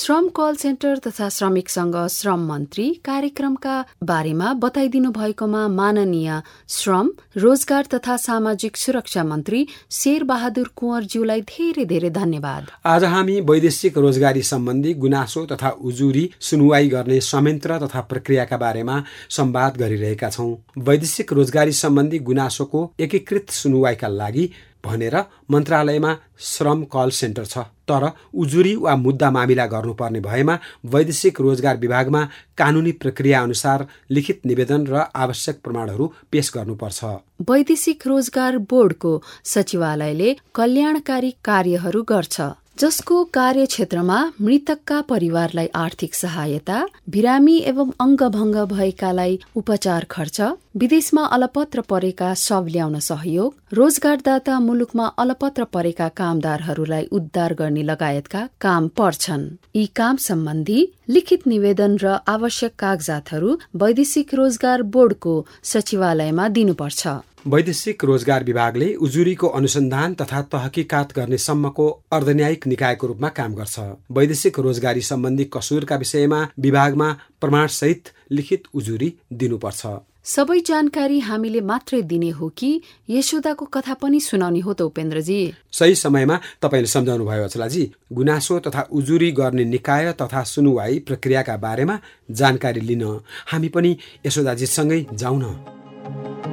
श्रम 0.00 0.28
कल 0.28 0.54
सेन्टर 0.56 0.98
तथा 0.98 1.28
श्रमिकसँग 1.28 1.96
श्रम 2.10 2.46
मन्त्री 2.48 2.84
कार्यक्रमका 3.04 3.74
बारेमा 4.02 4.52
बताइदिनु 4.62 5.10
भएकोमा 5.12 5.66
माननीय 5.70 6.40
श्रम 6.68 7.10
रोजगार 7.36 7.86
तथा 7.94 8.16
सामाजिक 8.16 8.76
सुरक्षा 8.76 9.24
मन्त्री 9.24 9.66
शेर 9.92 10.24
बहादुर 10.24 10.70
कुँवरज्यूलाई 10.76 11.40
धेरै 11.50 11.84
धेरै 11.84 12.10
धन्यवाद। 12.10 12.70
आज 12.86 13.04
हामी 13.06 13.40
वैदेशिक 13.50 13.98
रोजगारी 13.98 14.42
सम्बन्धी 14.42 14.94
गुनासो 15.04 15.44
तथा 15.52 15.70
उजुरी 15.82 16.24
सुनवाई 16.40 16.88
गर्ने 16.88 17.20
संयन्त्र 17.28 17.78
तथा 17.84 18.00
प्रक्रियाका 18.10 18.56
बारेमा 18.56 19.02
संवाद 19.30 19.76
गरिरहेका 19.76 20.30
छौँ। 20.30 20.50
वैदेशिक 20.80 21.32
रोजगारी 21.32 21.72
सम्बन्धी 21.82 22.18
गुनासोको 22.30 22.90
एकीकृत 23.00 23.50
सुनवाईका 23.52 24.08
लागि 24.08 24.50
भनेर 24.84 25.16
मन्त्रालयमा 25.50 26.12
श्रम 26.40 26.84
कल 26.84 27.10
सेन्टर 27.10 27.44
छ। 27.44 27.58
तर 27.88 28.04
उजुरी 28.34 28.74
वा 28.76 28.94
मुद्दा 28.96 29.30
मामिला 29.30 29.66
गर्नुपर्ने 29.66 30.20
भएमा 30.20 30.58
वैदेशिक 30.86 31.40
रोजगार 31.40 31.76
विभागमा 31.76 32.22
कानुनी 32.58 32.92
प्रक्रिया 32.92 33.42
अनुसार 33.42 33.86
लिखित 34.10 34.46
निवेदन 34.46 34.86
र 34.86 35.04
आवश्यक 35.16 35.60
प्रमाणहरू 35.64 36.06
पेश 36.32 36.52
गर्नुपर्छ। 36.54 37.04
वैदेशिक 37.50 38.06
रोजगार 38.06 38.56
बोर्डको 38.70 39.12
सचिवालयले 39.44 40.36
कल्याणकारी 40.54 41.30
कार्यहरू 41.44 42.02
गर्छ। 42.02 42.40
जसको 42.80 43.16
कार्यक्षेत्रमा 43.36 44.18
मृतकका 44.40 45.00
परिवारलाई 45.08 45.66
आर्थिक 45.76 46.14
सहायता 46.14 46.78
बिरामी 47.14 47.56
एवं 47.70 47.90
अङ्गभङ्ग 48.04 48.56
भएकालाई 48.70 49.38
उपचार 49.60 50.06
खर्च 50.10 50.40
विदेशमा 50.82 51.24
अलपत्र 51.36 51.80
परेका 51.90 52.32
शव 52.42 52.66
ल्याउन 52.66 52.98
सहयोग 53.08 53.76
रोजगारदाता 53.78 54.58
मुलुकमा 54.60 55.06
अलपत्र 55.24 55.64
परेका 55.76 56.08
कामदारहरूलाई 56.20 57.04
उद्धार 57.12 57.54
गर्ने 57.60 57.82
लगायतका 57.82 58.46
काम 58.60 58.88
पर्छन्। 58.98 59.44
यी 59.76 59.86
काम 59.96 60.16
सम्बन्धी 60.28 60.80
लिखित 61.08 61.46
निवेदन 61.46 61.96
र 62.02 62.16
आवश्यक 62.28 62.72
कागजातहरू 62.78 63.58
वैदेशिक 63.82 64.34
रोजगार 64.34 64.82
बोर्डको 64.94 65.34
सचिवालयमा 65.72 66.48
दिनुपर्छ। 66.56 67.02
वैदेशिक 67.46 68.04
रोजगार 68.04 68.44
विभागले 68.44 68.94
उजुरीको 68.94 69.46
अनुसन्धान 69.48 70.14
तथा 70.14 70.40
तहकिकात 70.42 71.12
गर्ने 71.16 71.38
सम्मको 71.38 71.88
अर्धन्यायिक 72.12 72.66
निकायको 72.66 73.06
रूपमा 73.06 73.28
काम 73.28 73.54
गर्छ। 73.54 73.78
वैदेशिक 74.10 74.58
रोजगारी 74.58 75.00
सम्बन्धी 75.00 75.44
कसुरका 75.44 75.96
विषयमा 75.96 76.40
विभागमा 76.58 77.08
प्रमाणसहित 77.40 78.08
लिखित 78.30 78.64
उजुरी 78.74 79.12
दिनुपर्छ। 79.32 79.86
सबै 80.24 80.58
जानकारी 80.60 81.18
हामीले 81.20 81.60
मात्रै 81.62 82.02
दिने 82.02 82.30
हो 82.30 82.48
कि 82.48 82.70
यशोदाको 83.10 83.64
कथा 83.64 83.94
पनि 83.94 84.20
सुनाउने 84.20 84.60
हो 84.60 84.72
त 84.72 84.82
उपेन्द्रजी? 84.82 85.40
सही 85.72 85.94
समयमा 85.94 86.40
तपाईँले 86.62 86.86
सम्झाउनु 86.86 87.24
भयो 87.24 87.44
अचलाजी। 87.44 87.90
गुनासो 88.12 88.58
तथा 88.58 88.86
उजुरी 88.92 89.32
गर्ने 89.32 89.64
निकाय 89.64 90.12
तथा 90.12 90.42
सुनुवाई 90.44 90.98
प्रक्रियाका 91.08 91.56
बारेमा 91.56 91.98
जानकारी 92.30 92.80
लिन। 92.80 93.04
हामी 93.46 93.68
पनि 93.68 93.96
यशोदाजीसँगै 94.26 95.06
जाउँ 95.14 95.40
न 95.42 96.49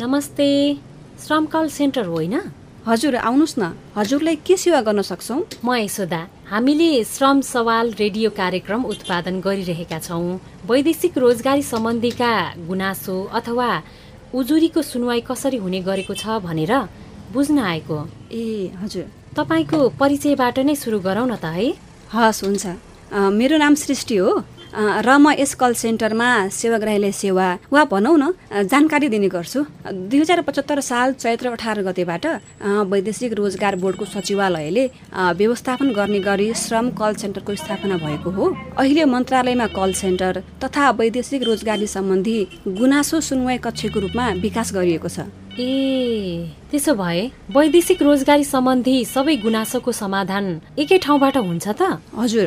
नमस्ते। 0.00 0.48
श्रमकल 1.20 1.66
सेन्टर 1.68 2.06
होइन? 2.06 2.34
हजुर 2.86 3.16
आउनुहोस् 3.20 3.58
न। 3.58 3.64
हजुरलाई 3.96 4.36
के 4.46 4.56
सेवा 4.56 4.80
गर्न 4.80 5.02
सक्छौँ? 5.04 5.40
म 5.64 5.74
यशोदा 5.76 6.20
हामीले 6.48 7.04
श्रम 7.04 7.40
सवाल 7.44 7.92
रेडियो 8.00 8.30
कार्यक्रम 8.32 8.84
उत्पादन 8.92 9.40
गरिरहेका 9.44 9.98
छौँ। 10.00 10.40
वैदेशिक 10.64 11.18
रोजगारी 11.20 11.62
सम्बन्धीका 11.62 12.32
गुनासो 12.64 13.16
अथवा 13.28 13.68
उजुरीको 14.32 14.80
सुनवाई 14.82 15.20
कसरी 15.20 15.58
हुने 15.60 15.80
गरेको 15.84 16.14
छ 16.16 16.40
भनेर 16.48 16.72
बुझ्न 17.36 17.58
आएको। 17.60 17.98
ए 18.32 18.72
हजुर। 18.80 19.04
तपाईँको 19.36 19.78
परिचयबाट 20.00 20.64
नै 20.64 20.74
सुरु 20.80 20.98
गरौँ 21.04 21.28
न 21.28 21.36
त 21.36 21.52
है। 21.52 21.76
हस् 22.08 22.44
हुन्छ। 22.48 22.64
मेरो 23.36 23.56
नाम 23.60 23.74
सृष्टि 23.76 24.16
हो। 24.16 24.32
र 24.72 25.16
म 25.18 25.34
यस 25.34 25.54
कल 25.54 25.72
सेन्टरमा 25.74 26.48
सेवाग्राहीले 26.48 27.10
सेवा 27.12 27.46
वा 27.72 27.84
भनौँ 27.84 28.16
न 28.18 28.32
जानकारी 28.64 29.08
दिने 29.08 29.28
गर्छु। 29.28 29.64
दुई 30.06 30.20
हजार 30.20 30.40
पचहत्तर 30.42 30.80
साल 30.80 31.12
चैत्र 31.14 31.50
अठार 31.50 31.82
गतेबाट 31.82 32.26
वैदेशिक 32.86 33.32
रोजगार 33.34 33.76
बोर्डको 33.82 34.04
सचिवालयले 34.06 34.84
व्यवस्थापन 35.34 35.90
गर्ने 35.90 36.20
गरी 36.20 36.52
श्रम 36.54 36.90
कल 36.94 37.14
सेन्टरको 37.16 37.54
स्थापना 37.56 37.96
भएको 37.98 38.30
हो। 38.30 38.54
अहिले 38.78 39.04
मन्त्रालयमा 39.06 39.66
कल 39.74 39.92
सेन्टर 39.96 40.42
तथा 40.62 40.90
वैदेशिक 40.92 41.42
रोजगारी 41.42 41.86
सम्बन्धी 41.88 42.38
गुनासो 42.68 43.20
सुनवाई 43.20 43.58
कक्षको 43.58 44.00
रूपमा 44.00 44.30
विकास 44.38 44.72
गरिएको 44.74 45.08
छ। 45.08 45.26
ए 45.58 46.54
त्यसो 46.70 46.94
भए 46.94 47.20
वैदेशिक 47.50 48.02
रोजगारी 48.02 48.44
सम्बन्धी 48.44 48.96
सबै 49.04 49.36
गुनासोको 49.36 49.92
समाधान 49.92 50.44
एकै 50.78 50.98
ठाउँबाट 50.98 51.36
हुन्छ 51.36 51.66
त? 51.68 51.82
हजुर 52.14 52.46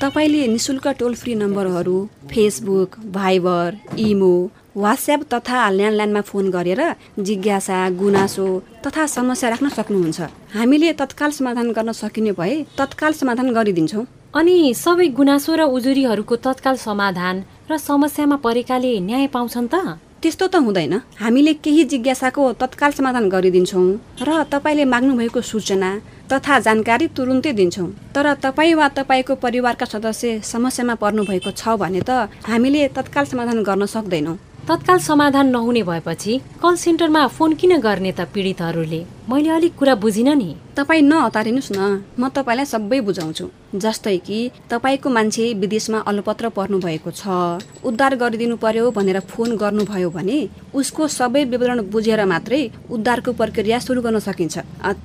तपाईँले 0.00 0.46
निशुल्क 0.52 0.86
टोल 1.00 1.14
फ्री 1.14 1.34
नम्बरहरू 1.34 1.96
फेसबुक 2.30 2.98
भाइबर 3.12 3.68
इमो 3.98 4.34
वाट्सएप 4.76 5.22
तथा 5.32 5.58
ल्यान्डलाइनमा 5.70 6.20
फोन 6.28 6.50
गरेर 6.50 6.82
जिज्ञासा 7.18 7.78
गुनासो 7.96 8.46
तथा 8.84 9.06
समस्या 9.06 9.50
राख्न 9.50 9.68
सक्नुहुन्छ। 9.68 10.20
हामीले 10.52 10.92
तत्काल 11.00 11.30
समाधान 11.32 11.72
गर्न 11.72 11.92
सकिने 11.92 12.32
भए 12.32 12.54
तत्काल 12.78 13.12
समाधान 13.12 13.52
गरिदिन्छौँ। 13.52 14.04
अनि 14.34 14.56
सबै 14.74 15.08
गुनासो 15.18 15.52
र 15.56 15.62
उजुरीहरूको 15.76 16.36
तत्काल 16.36 16.76
समाधान 16.76 17.44
र 17.70 17.76
समस्यामा 17.80 18.36
परेकाले 18.44 18.92
न्याय 19.00 19.26
पाउँछन् 19.34 19.68
त? 19.68 19.76
त्यस्तो 20.22 20.46
त 20.46 20.56
हुँदैन। 20.62 20.94
हामीले 21.18 21.52
केही 21.64 21.84
जिज्ञासाको 21.90 22.42
तत्काल 22.62 22.90
समाधान 22.94 23.28
गरिदिन्छौँ 23.28 23.86
र 24.22 24.30
तपाईँले 24.52 24.84
माग्नुभएको 24.86 25.40
सूचना 25.42 25.90
तथा 26.30 26.58
जानकारी 26.66 27.06
तुरुन्तै 27.10 27.52
दिन्छौँ। 27.52 27.88
तर 28.14 28.26
तपाईँ 28.38 28.74
वा 28.78 28.88
तपाईँको 28.88 29.34
परिवारका 29.42 29.86
सदस्य 29.92 30.40
समस्यामा 30.46 30.94
पर्नुभएको 31.02 31.50
छ 31.50 31.74
भने 31.74 32.00
त 32.06 32.30
हामीले 32.46 32.86
तत्काल 32.94 33.24
समाधान 33.34 33.62
गर्न 33.66 33.86
सक्दैनौँ। 33.90 34.38
तत्काल 34.62 34.98
समाधान 35.02 35.46
नहुने 35.50 35.82
भएपछि 35.82 36.32
कल 36.62 36.74
सेन्टरमा 36.78 37.26
फोन 37.26 37.54
किन 37.58 37.72
गर्ने 37.82 38.12
त 38.14 38.20
पीडितहरूले? 38.30 39.00
मैले 39.28 39.48
अलिक 39.50 39.74
कुरा 39.78 39.94
बुझिनँ 39.94 40.34
नि। 40.34 40.54
तपाईँ 40.76 41.02
नहतारिनुहोस् 41.02 41.72
न। 41.72 42.02
म 42.18 42.28
तपाईँलाई 42.28 42.66
सबै 42.66 43.00
बुझाउँछु। 43.00 43.46
जस्तै 43.74 44.16
कि 44.18 44.38
तपाईँको 44.70 45.08
मान्छे 45.10 45.44
विदेशमा 45.54 45.98
अलपत्र 46.10 46.48
पर्नु 46.48 46.78
भएको 46.78 47.10
छ। 47.10 47.62
उद्धार 47.86 48.16
गरिदिनु 48.16 48.56
पर्यो 48.56 48.90
भनेर 48.90 49.20
फोन 49.30 49.56
गर्नुभयो 49.56 50.10
भने 50.10 50.38
उसको 50.74 51.08
सबै 51.08 51.44
विवरण 51.44 51.80
बुझेर 51.86 52.24
मात्रै 52.24 52.62
उद्धारको 52.90 53.32
प्रक्रिया 53.32 53.78
सुरु 53.78 54.02
गर्न 54.02 54.18
सकिन्छ। 54.18 54.58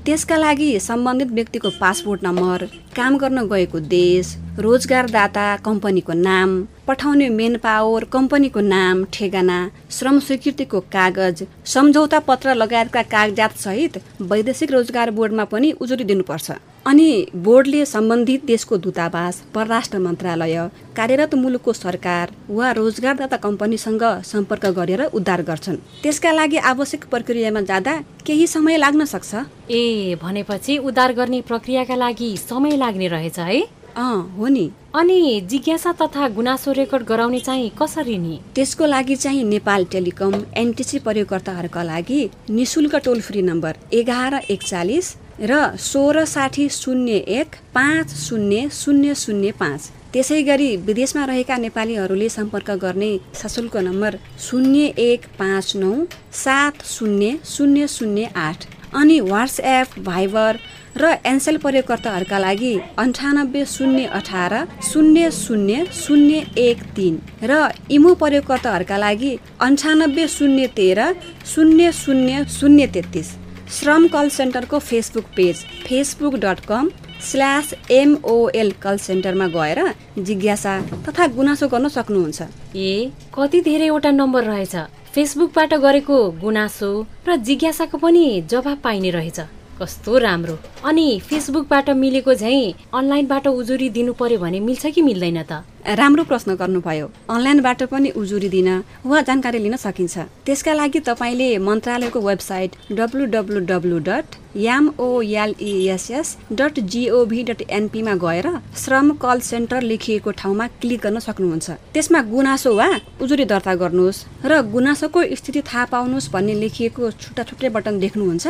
त्यसका 0.06 0.38
लागि 0.38 0.70
सम्बन्धित 0.80 1.32
व्यक्तिको 1.32 1.70
पासपोर्ट 1.78 2.24
नम्बर 2.24 2.66
काम 2.98 3.18
गर्न 3.18 3.46
गएको 3.48 3.80
देश 3.88 4.36
रोजगारदाता 4.58 5.46
कम्पनीको 5.62 6.14
नाम 6.14 6.50
पठाउने 6.88 7.30
मेन 7.30 7.58
पावर 7.62 8.04
कम्पनीको 8.10 8.60
नाम 8.60 9.04
ठेगाना 9.14 9.58
श्रम 9.92 10.20
स्वीकृतिको 10.20 10.80
कागज 10.90 11.46
सम्झौता 11.66 12.20
पत्र 12.20 12.56
लगायतका 12.56 13.02
कागजात 13.14 13.58
सहित 13.58 14.02
वैदेशिक 14.22 14.72
रोजगार 14.72 15.10
बोर्डमा 15.12 15.44
पनि 15.46 15.72
उजुरी 15.72 16.04
दिनुपर्छ। 16.04 16.52
अनि 16.86 17.28
बोर्डले 17.36 17.86
सम्बन्धित 17.86 18.46
देशको 18.46 18.78
दूतावास 18.78 19.42
परराष्ट्र 19.54 20.00
मन्त्रालय 20.00 20.58
कार्यरत 20.96 21.36
मुलुकको 21.36 21.74
सरकार 21.74 22.32
वा 22.50 22.72
रोजगारदाता 22.72 23.38
कम्पनीसँग 23.38 24.04
सम्पर्क 24.26 24.66
गरेर 24.74 25.04
उद्धार 25.14 25.42
गर्छन्। 25.42 25.78
त्यसका 26.04 26.32
लागि 26.32 26.58
आवश्यक 26.58 27.06
प्रक्रियामा 27.06 27.62
जाँदा 27.62 27.94
केही 28.26 28.48
समय 28.48 28.78
लाग्न 28.78 29.06
सक्छ? 29.06 29.36
ए 29.70 30.16
भनेपछि 30.22 30.78
उद्धार 30.80 31.14
गर्ने 31.14 31.42
प्रक्रियाका 31.42 31.96
लागि 31.96 32.36
समय 32.38 32.78
लाग्ने 32.78 33.08
रहेछ 33.08 33.40
है। 33.40 33.62
हो 33.98 34.48
नि। 34.48 34.70
अनि 34.96 35.42
जिज्ञासा 35.50 35.92
तथा 35.92 36.28
गुनासो 36.30 36.72
रेकर्ड 36.72 37.04
गराउने 37.08 37.40
चाहिँ 37.40 37.70
कसरी 37.82 38.18
नि? 38.18 38.40
त्यसको 38.56 38.86
लागि 38.86 39.16
चाहिँ 39.16 39.44
नेपाल 39.44 39.86
टेलिकम 39.92 40.34
एनटिसी 40.58 41.00
प्रयोगकर्ताहरूका 41.00 41.84
लागि 41.84 42.30
निशुल्क 42.50 42.96
टोल 42.96 43.22
फ्री 43.22 43.42
नम्बर 43.42 43.78
एघार 43.94 44.42
एकचालिस 44.50 45.16
र 45.42 45.76
सोह्र 45.80 46.26
साठी 46.26 46.68
शून्य 46.70 47.16
एक 47.40 47.56
पाँच 47.74 48.16
शून्य 48.20 48.68
शून्य 48.74 49.16
शून्य 49.16 49.52
पाँच। 49.60 49.90
त्यसै 50.14 50.42
गरी 50.44 50.76
विदेशमा 50.78 51.26
रहेका 51.26 51.58
नेपालीहरूले 51.58 52.30
सम्पर्क 52.30 52.72
गर्ने 52.82 53.18
सशुल्क 53.36 53.78
नम्बर 53.78 54.16
शून्य 54.40 54.86
एक 54.98 55.26
पाँच 55.40 55.76
नौ 55.76 55.94
सात 56.34 56.86
शून्य 56.86 57.36
शून्य 57.46 57.88
शून्य 57.88 58.28
आठ। 58.36 58.66
अनि 58.96 59.20
वाट्सएप 59.20 60.00
भाइबर 60.00 60.58
र 61.00 61.14
एनसेल 61.26 61.58
प्रयोगकर्ताहरूका 61.58 62.38
लागि 62.40 62.74
अन्ठानब्बे 62.98 63.64
शून्य 63.68 64.04
अठार 64.18 64.54
शून्य 64.84 65.30
शून्य 65.32 65.84
शून्य 65.94 66.44
एक 66.58 66.82
तिन 66.96 67.18
र 67.44 67.58
इमो 67.92 68.14
प्रयोगकर्ताहरूका 68.22 68.98
लागि 68.98 69.36
अन्ठानब्बे 69.62 70.28
शून्य 70.28 70.68
तेह्र 70.78 71.12
शून्य 71.46 71.92
शून्य 71.94 72.44
शून्य 72.50 72.86
तेत्तिस। 72.94 73.28
श्रम 73.74 74.08
call 74.08 74.30
सेन्टरको 74.30 74.80
Facebook 74.80 75.26
page 75.38 75.64
Facebook 75.86 76.36
dot 76.36 76.60
com 76.68 76.90
slash 77.22 77.74
MOL 77.92 78.72
call 78.82 78.98
सेन्टरमा 78.98 79.48
गएर 79.56 79.82
जिज्ञासा 80.20 80.80
तथा 81.08 81.28
गुनासो 81.36 81.68
गर्न 81.68 81.88
सक्नुहुन्छ। 81.88 82.42
ए 82.76 83.12
कति 83.36 83.62
धेरैवटा 83.62 84.12
नम्बर 84.12 84.44
रहेछ। 84.44 84.76
फेसबुकबाट 85.14 85.74
गरेको 85.84 86.18
गुनासो 86.42 86.90
र 87.28 87.36
जिज्ञासाको 87.44 87.98
पनि 87.98 88.26
जवाब 88.50 88.78
पाइने 88.84 89.10
रहेछ। 89.10 89.40
कस्तो 89.82 90.18
राम्रो। 90.18 90.58
अनि 90.86 91.08
फेसबुकबाट 91.30 91.90
मिलेको 91.90 92.34
झैँ 92.34 92.74
अनलाइनबाट 92.94 93.48
उजुरी 93.48 93.90
दिनु 93.90 94.14
पर्यो 94.14 94.40
भने 94.40 94.60
मिल्छ 94.60 94.86
कि 94.88 95.02
मिल्दैन 95.02 95.44
त? 95.44 95.64
राम्रो 95.88 96.24
प्रश्न 96.24 96.56
गर्नुभयो। 96.56 97.06
अनलाइनबाट 97.30 97.84
पनि 97.88 98.10
उजुरी 98.12 98.50
दिन 98.50 98.70
वा 99.06 99.22
जानकारी 99.22 99.60
लिन 99.60 99.76
सकिन्छ। 99.78 100.18
त्यसका 100.46 100.74
लागि 100.74 101.00
तपाईँले 101.00 101.58
मन्त्रालयको 101.60 102.20
website 102.22 102.76
W 102.92 103.26
W 103.26 103.60
W 103.66 104.00
dot 104.00 104.26
MOLESS 104.58 106.28
dot 106.52 106.80
GOV 106.92 107.44
dot 107.44 107.62
एनपीमा 107.70 108.14
गएर 108.18 108.48
श्रम 108.76 109.12
कल 109.16 109.40
सेन्टर 109.40 109.82
लेखिएको 109.82 110.32
ठाउँमा 110.32 110.68
क्लिक 110.82 111.00
गर्न 111.02 111.20
सक्नुहुन्छ। 111.20 111.70
त्यसमा 111.94 112.22
गुनासो 112.34 112.74
वा 112.76 112.88
उजुरी 113.22 113.46
दर्ता 113.46 113.76
गर्नुहोस् 113.76 114.24
र 114.46 114.62
गुनासोको 114.68 115.24
स्थिति 115.36 115.62
थाहा 115.62 115.86
पाउनुहोस् 115.86 116.32
भन्ने 116.34 116.54
लेखिएको 116.56 117.12
छुट्टा 117.14 117.44
छुट्टै 117.44 117.70
बटन 117.70 118.00
देख्नुहुन्छ। 118.00 118.48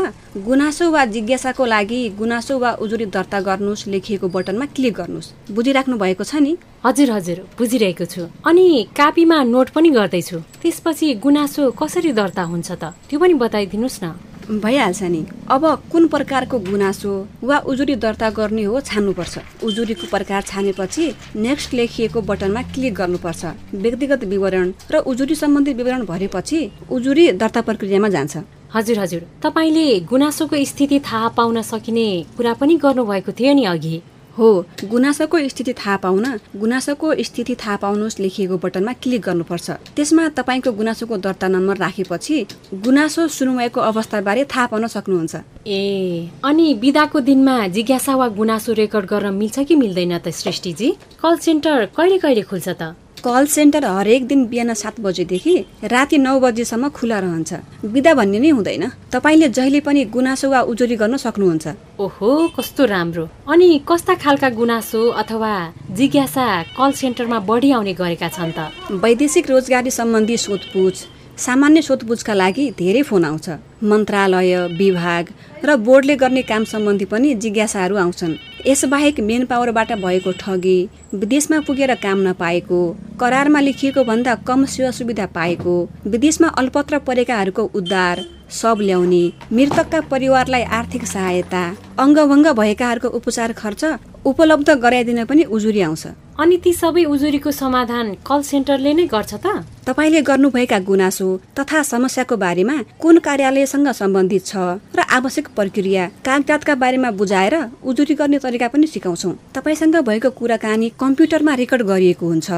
गुनासो 0.47 0.89
वा 0.91 1.05
जिज्ञासाको 1.05 1.65
लागि 1.65 1.99
गुनासो 2.17 2.57
वा 2.59 2.71
उजुरी 2.81 3.05
दर्ता 3.11 3.39
गर्नुहोस् 3.41 3.87
लेखिएको 3.87 4.27
बटनमा 4.27 4.65
क्लिक 4.75 4.93
गर्नुहोस्। 4.93 5.33
बुझिराख्नु 5.51 5.97
भएको 5.97 6.23
छ 6.23 6.35
नि? 6.39 6.57
हजुर 6.87 7.09
हजुर 7.11 7.39
बुझिरहेको 7.59 8.05
छु। 8.05 8.21
अनि 8.47 8.87
कापीमा 8.95 9.43
नोट 9.43 9.69
पनि 9.75 9.89
गर्दैछु। 9.91 10.37
त्यसपछि 10.63 11.07
गुनासो 11.19 11.71
कसरी 11.71 12.11
दर्ता 12.15 12.43
हुन्छ 12.47 12.71
त? 12.71 12.95
त्यो 13.09 13.19
पनि 13.19 13.33
बताइदिनुहोस् 13.43 14.03
न। 14.03 14.15
भइहाल्छ 14.63 15.03
नि। 15.03 15.21
अब 15.51 15.63
कुन 15.91 16.07
प्रकारको 16.07 16.59
गुनासो 16.71 17.11
वा 17.43 17.57
उजुरी 17.67 17.95
दर्ता 17.99 18.29
गर्ने 18.31 18.63
हो 18.63 18.79
छान्नुपर्छ। 18.79 19.35
उजुरीको 19.67 20.07
प्रकार 20.07 20.41
छानेपछि 20.47 21.05
नेक्स्ट 21.35 21.73
लेखिएको 21.73 22.21
बटनमा 22.23 22.61
क्लिक 22.71 22.93
गर्नुपर्छ। 22.95 23.43
व्यक्तिगत 23.75 24.23
विवरण 24.23 24.67
र 24.91 25.03
उजुरी 25.03 25.35
सम्बन्धी 25.35 25.73
विवरण 25.73 26.05
भरेपछि 26.05 26.59
उजुरी 26.87 27.31
दर्ता 27.35 27.61
प्रक्रियामा 27.67 28.09
जान्छ। 28.15 28.37
हजुर 28.73 28.99
हजुर। 28.99 29.21
तपाईँले 29.43 29.87
गुनासोको 30.07 30.55
स्थिति 30.63 30.99
थाहा 31.03 31.27
पाउन 31.35 31.61
सकिने 31.67 32.07
कुरा 32.37 32.53
पनि 32.53 32.75
गर्नुभएको 32.79 33.31
थियो 33.31 33.53
नि 33.53 33.63
अघि। 33.65 33.97
हो 34.37 34.49
गुनासोको 34.85 35.37
स्थिति 35.49 35.73
थाहा 35.73 35.95
पाउन 35.97 36.25
गुनासोको 36.55 37.13
स्थिति 37.23 37.55
थाहा 37.55 37.75
पाउनुहोस् 37.77 38.19
लेखिएको 38.19 38.57
बटनमा 38.57 38.93
क्लिक 38.93 39.21
गर्नुपर्छ। 39.21 39.69
त्यसमा 39.95 40.27
तपाईँको 40.37 40.71
गुनासोको 40.71 41.17
दर्ता 41.17 41.47
नम्बर 41.47 41.77
राखेपछि 41.77 42.45
गुनासो 42.85 43.27
सुनवाईको 43.27 43.81
अवस्थाबारे 43.81 44.45
थाहा 44.45 44.65
पाउन 44.67 44.87
सक्नुहुन्छ। 44.87 45.35
ए 45.67 46.29
अनि 46.45 46.73
बिदाको 46.73 47.19
दिनमा 47.19 47.55
जिज्ञासा 47.67 48.15
वा 48.15 48.27
गुनासो 48.37 48.73
रेकर्ड 48.73 49.05
गर्न 49.05 49.33
मिल्छ 49.33 49.59
कि 49.59 49.75
मिल्दैन 49.75 50.17
त 50.17 50.29
सृष्टिजी 50.35 50.89
कल 51.21 51.37
सेन्टर 51.37 51.85
कहिले 51.97 52.17
कहिले 52.17 52.41
खुल्छ 52.41 52.69
त? 52.69 52.95
कल 53.23 53.45
सेन्टर 53.45 53.85
हरेक 53.85 54.25
दिन 54.27 54.45
बिहान 54.47 54.73
सात 54.73 54.99
बजेदेखि 55.01 55.55
राति 55.83 56.17
नौ 56.17 56.39
बजेसम्म 56.39 56.89
खुला 56.89 57.19
रहन्छ। 57.19 57.53
बिदा 57.85 58.13
भन्ने 58.13 58.39
नै 58.39 58.49
हुँदैन। 58.49 58.83
तपाईँले 59.11 59.49
जहिले 59.49 59.79
पनि 59.81 60.05
गुनासो 60.05 60.49
वा 60.49 60.61
उजुरी 60.61 60.95
गर्न 60.95 61.17
सक्नुहुन्छ। 61.17 61.67
ओहो 61.99 62.29
कस्तो 62.57 62.85
राम्रो। 62.85 63.25
अनि 63.49 63.69
कस्ता 63.89 64.13
खालका 64.21 64.49
गुनासो 64.49 65.01
अथवा 65.17 65.51
जिज्ञासा 65.97 66.45
कल 66.77 66.91
सेन्टरमा 66.91 67.39
बढी 67.41 67.71
आउने 67.71 67.93
गरेका 67.93 68.29
छन् 68.29 68.53
त? 68.53 68.69
वैदेशिक 68.93 69.49
रोजगारी 69.49 69.91
सम्बन्धी 69.91 70.37
सोधपुछ 70.37 70.95
सामान्य 71.37 71.81
सोधपुछका 71.81 72.33
लागि 72.33 72.63
धेरै 72.77 73.01
फोन 73.01 73.25
आउँछ। 73.25 73.49
मन्त्रालय 73.83 74.55
विभाग 74.77 75.25
र 75.65 75.75
बोर्डले 75.77 76.15
गर्ने 76.15 76.41
काम 76.41 76.63
सम्बन्धी 76.63 77.05
पनि 77.05 77.33
जिज्ञासाहरू 77.35 77.95
आउँछन्। 77.95 78.33
यसबाहेक 78.67 79.19
मेन 79.19 79.45
पावरबाट 79.45 79.91
भएको 79.95 80.31
ठगी 80.39 80.77
विदेशमा 81.13 81.59
पुगेर 81.59 81.93
काम 81.95 82.27
नपाएको 82.27 82.79
करारमा 83.19 83.59
लेखिएको 83.59 84.03
भन्दा 84.03 84.35
कम 84.47 84.65
सेवा 84.65 84.91
सुविधा 84.91 85.25
पाएको 85.35 85.75
विदेशमा 86.05 86.47
अल्पत्र 86.57 86.99
परेकाहरूको 86.99 87.69
उद्धार 87.75 88.25
सब 88.49 88.77
ल्याउने 88.81 89.23
मृतकका 89.51 90.01
परिवारलाई 90.11 90.63
आर्थिक 90.79 91.03
सहायता 91.07 91.63
अङ्गभङ्ग 91.99 92.47
भएकाहरूको 92.59 93.07
उपचार 93.17 93.51
खर्च 93.53 93.83
उपलब्ध 94.25 94.69
गराइदिन 94.83 95.23
पनि 95.25 95.43
उजुरी 95.43 95.81
आउँछ। 95.81 96.07
अनि 96.39 96.57
ती 96.63 96.71
सबै 96.73 97.03
उजुरीको 97.05 97.51
समाधान 97.51 98.13
कल 98.27 98.41
सेन्टरले 98.41 98.93
नै 98.93 99.05
गर्छ 99.07 99.33
त? 99.33 99.63
तपाईँले 99.87 100.21
गर्नुभएका 100.21 100.79
गुनासो 100.79 101.27
तथा 101.57 101.81
समस्याको 101.83 102.35
बारेमा 102.37 102.75
कुन 103.01 103.17
कार्यालयसँग 103.19 103.87
सम्बन्धित 103.91 104.45
छ 104.45 104.55
र 104.93 104.99
आवश्यक 105.17 105.47
प्रक्रिया 105.55 106.05
कागजातका 106.25 106.75
बारेमा 106.75 107.11
बुझाएर 107.11 107.55
उजुरी 107.81 108.15
गर्ने 108.15 108.39
तरिका 108.39 108.67
पनि 108.67 108.87
सिकाउँछौ। 108.87 109.31
तपाईँसँग 109.55 109.95
भएको 110.05 110.29
कुराकानी 110.29 110.87
कम्प्युटरमा 110.99 111.53
रेकर्ड 111.55 111.81
गरिएको 111.83 112.25
हुन्छ। 112.27 112.49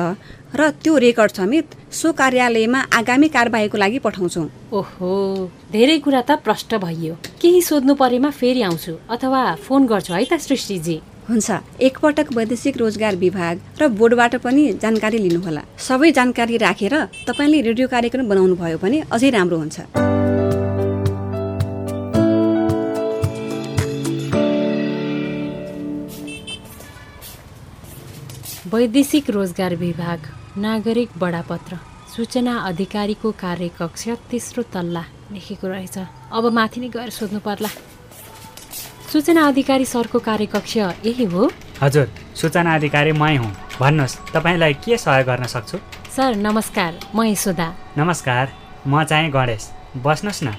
र 0.56 0.70
त्यो 0.84 0.98
रेकर्ड 0.98 1.32
समेत 1.32 1.76
सो 1.94 2.12
कार्यालयमा 2.12 2.80
आगामी 3.00 3.28
कारवाहीको 3.30 3.78
लागि 3.78 4.00
पठाउँछौ। 4.06 4.44
ओहो 4.74 5.12
धेरै 5.72 5.98
कुरा 6.00 6.22
त 6.22 6.42
प्रष्ट 6.42 6.76
भइयो। 6.82 7.14
केही 7.42 7.62
सोध्नु 7.62 7.94
परेमा 7.96 8.30
फेरि 8.34 8.62
आउँछु 8.62 8.94
अथवा 9.10 9.44
फोन 9.68 9.86
गर्छु 9.86 10.14
है 10.14 10.26
त 10.26 10.42
सृष्टिजी। 10.42 10.98
हुन्छ 11.30 11.50
एकपटक 11.86 12.34
वैदेशिक 12.34 12.78
रोजगार 12.78 13.16
विभाग 13.16 13.56
र 13.78 13.88
बोर्डबाट 13.94 14.36
पनि 14.42 14.64
जानकारी 14.82 15.18
लिनुहोला। 15.18 15.62
सबै 15.78 16.12
जानकारी 16.18 16.58
राखेर 16.58 16.96
तपाईँले 17.30 17.62
रेडियो 17.70 17.88
कार्यक्रम 17.88 18.30
बनाउनु 18.30 18.56
भयो 18.58 18.78
भने 18.82 19.06
अझै 19.14 19.30
राम्रो 19.30 19.58
हुन्छ। 19.58 20.09
वैदेशिक 28.71 29.29
रोजगार 29.29 29.73
विभाग 29.75 30.25
नागरिक 30.62 31.10
बडापत्र 31.17 31.77
सूचना 32.15 32.55
अधिकारीको 32.69 33.32
कार्यकक्ष 33.39 34.08
तेस्रो 34.29 34.63
तल्ला 34.73 35.03
लेखेको 35.32 35.67
रहेछ। 35.67 35.97
अब 36.38 36.45
माथि 36.53 36.79
नै 36.82 36.89
गएर 36.93 37.10
सोध्नु 37.10 37.39
पर्ला। 37.39 37.69
सूचना 39.12 39.47
अधिकारी 39.47 39.86
सरको 39.86 40.19
कार्यकक्ष 40.19 40.75
यही 40.77 41.25
हो? 41.25 41.49
हजुर 41.82 42.08
सूचना 42.36 42.75
अधिकारी 42.75 43.12
मै 43.12 43.36
हुँ। 43.38 43.51
भन्नुहोस् 43.79 44.17
तपाईँलाई 44.34 44.73
के 44.86 44.97
सहयोग 44.97 45.25
गर्न 45.25 45.45
सक्छु? 45.49 45.77
सर 46.15 46.36
नमस्कार 46.38 46.99
म 47.15 47.25
यशोदा 47.25 47.67
नमस्कार 47.97 48.45
म 48.86 49.03
चाहिँ 49.03 49.32
गणेश। 49.32 49.63
बस्नुहोस् 49.97 50.43
न। 50.43 50.53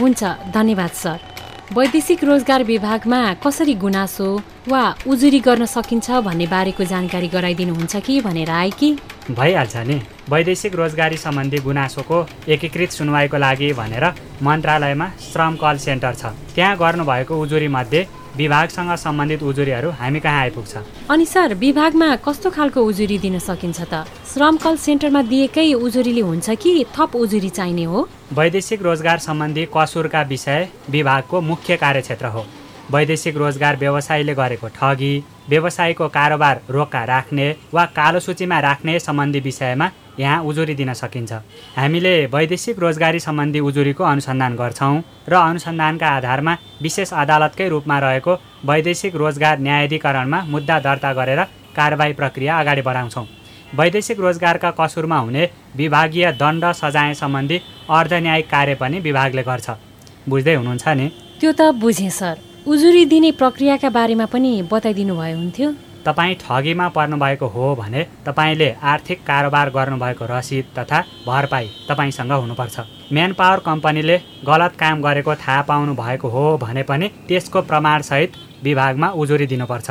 हुन्छ 0.00 0.22
धन्यवाद 0.50 0.90
सर। 1.04 1.33
वैदेशिक 1.72 2.22
रोजगार 2.24 2.62
विभागमा 2.62 3.18
कसरी 3.40 3.74
गुनासो 3.74 4.26
वा 4.68 4.82
उजुरी 5.08 5.38
गर्न 5.40 5.64
सकिन्छ 5.64 6.10
भन्ने 6.20 6.46
बारेको 6.46 6.84
जानकारी 6.84 7.28
गराइदिनुहुन्छ 7.28 7.96
कि 7.96 8.20
भनेर 8.20 8.50
आए 8.50 8.70
कि? 8.70 8.90
भइहाल्छ 9.30 9.76
नि 9.88 9.96
वैदेशिक 10.28 10.74
रोजगारी 10.76 11.16
सम्बन्धी 11.16 11.58
गुनासोको 11.64 12.18
एकीकृत 12.48 12.90
सुनवाईको 12.90 13.36
लागि 13.36 13.72
भनेर 13.80 14.04
मन्त्रालयमा 14.44 15.08
श्रम 15.32 15.56
कल 15.56 15.76
सेन्टर 15.80 16.14
छ। 16.14 16.36
त्यहाँ 16.54 16.76
गर्नुभएको 16.76 17.40
उजुरीमध्ये 17.42 18.06
विभागसँग 18.36 18.94
सम्बन्धित 18.96 19.42
उजुरीहरू 19.42 19.90
हामी 19.90 20.20
कहाँ 20.20 20.40
आइपुग्छ? 20.40 20.76
अनि 21.10 21.24
सर 21.24 21.54
विभागमा 21.54 22.16
कस्तो 22.16 22.50
खालको 22.50 22.82
उजुरी 22.82 23.18
दिन 23.18 23.38
सकिन्छ 23.38 23.80
त? 23.80 24.04
श्रम 24.34 24.56
कल 24.56 24.76
सेन्टरमा 24.76 25.22
दिएकै 25.22 25.72
उजुरीले 25.74 26.20
हुन्छ 26.20 26.50
कि 26.50 26.84
थप 26.98 27.14
उजुरी 27.16 27.48
चाहिने 27.48 27.84
हो? 27.84 28.08
वैदेशिक 28.32 28.82
रोजगार 28.82 29.18
सम्बन्धी 29.18 29.68
कसुरका 29.76 30.22
विषय 30.22 30.68
विभागको 30.90 31.40
मुख्य 31.40 31.76
कार्यक्षेत्र 31.76 32.26
हो। 32.26 32.44
वैदेशिक 32.90 33.36
रोजगार 33.36 33.76
व्यवसायीले 33.76 34.34
गरेको 34.34 34.68
ठगी 34.68 35.14
व्यवसायीको 35.48 36.08
कारोबार 36.08 36.60
रोक्का 36.70 37.04
राख्ने 37.04 37.46
वा 37.74 37.84
कालो 37.96 38.20
सूचीमा 38.20 38.58
राख्ने 38.60 38.98
सम्बन्धी 38.98 39.40
विषयमा 39.40 39.90
यहाँ 40.18 40.42
उजुरी 40.44 40.74
दिन 40.74 40.92
सकिन्छ। 40.94 41.32
हामीले 41.76 42.14
वैदेशिक 42.26 42.78
रोजगारी 42.78 43.20
सम्बन्धी 43.20 43.60
उजुरीको 43.60 44.04
अनुसन्धान 44.04 44.56
गर्छौँ 44.56 45.02
र 45.28 45.34
अनुसन्धानका 45.34 46.08
आधारमा 46.08 46.56
विशेष 46.82 47.12
अदालतकै 47.12 47.68
रूपमा 47.68 47.98
रहेको 47.98 48.32
वैदेशिक 48.64 49.16
रोजगार 49.16 49.58
न्यायाधिकरणमा 49.58 50.38
मुद्दा 50.50 50.78
दर्ता 50.80 51.12
गरेर 51.12 51.40
कारवाही 51.76 52.12
प्रक्रिया 52.12 52.58
अगाडि 52.60 52.82
बढाउँछौँ। 52.82 53.26
वैदेशिक 53.74 54.20
रोजगारका 54.20 54.70
कसुरमा 54.70 55.18
हुने 55.18 55.48
विभागीय 55.76 56.30
दण्ड 56.38 56.64
सजाय 56.72 57.14
सम्बन्धी 57.14 57.56
अर्धन्यायिक 57.90 58.46
कार्य 58.50 58.74
पनि 58.80 59.00
विभागले 59.00 59.42
गर्छ। 59.42 59.70
बुझ्दै 60.28 60.54
हुनुहुन्छ 60.54 60.88
नि? 60.88 61.06
त्यो 61.40 61.52
त 61.52 61.74
बुझेँ 61.82 62.10
सर। 62.10 62.36
उजुरी 62.66 63.04
दिने 63.04 63.30
प्रक्रियाका 63.32 63.88
बारेमा 63.90 64.26
पनि 64.26 64.52
बताइदिनु 64.70 65.14
भयो 65.16 65.36
हुन्थ्यो। 65.36 65.68
तपाईँ 66.06 66.34
ठगीमा 66.40 66.88
पर्नुभएको 66.96 67.46
हो 67.48 67.74
भने 67.74 68.02
तपाईँले 68.26 68.70
आर्थिक 68.92 69.22
कारोबार 69.26 69.70
गर्नुभएको 69.70 70.24
रसिद 70.30 70.64
तथा 70.78 71.00
भरपाई 71.26 71.70
तपाईँसँग 71.88 72.32
हुनुपर्छ। 72.32 72.80
म्यान 73.12 73.32
पावर 73.32 73.58
कम्पनीले 73.66 74.16
गलत 74.46 74.76
काम 74.80 75.02
गरेको 75.02 75.34
थाहा 75.34 75.62
पाउनु 75.68 75.94
भएको 75.94 76.28
हो 76.28 76.44
भने 76.58 76.82
पनि 76.82 77.08
त्यसको 77.28 77.62
प्रमाणसहित 77.62 78.32
विभागमा 78.64 79.08
उजुरी 79.16 79.46
दिनुपर्छ। 79.46 79.90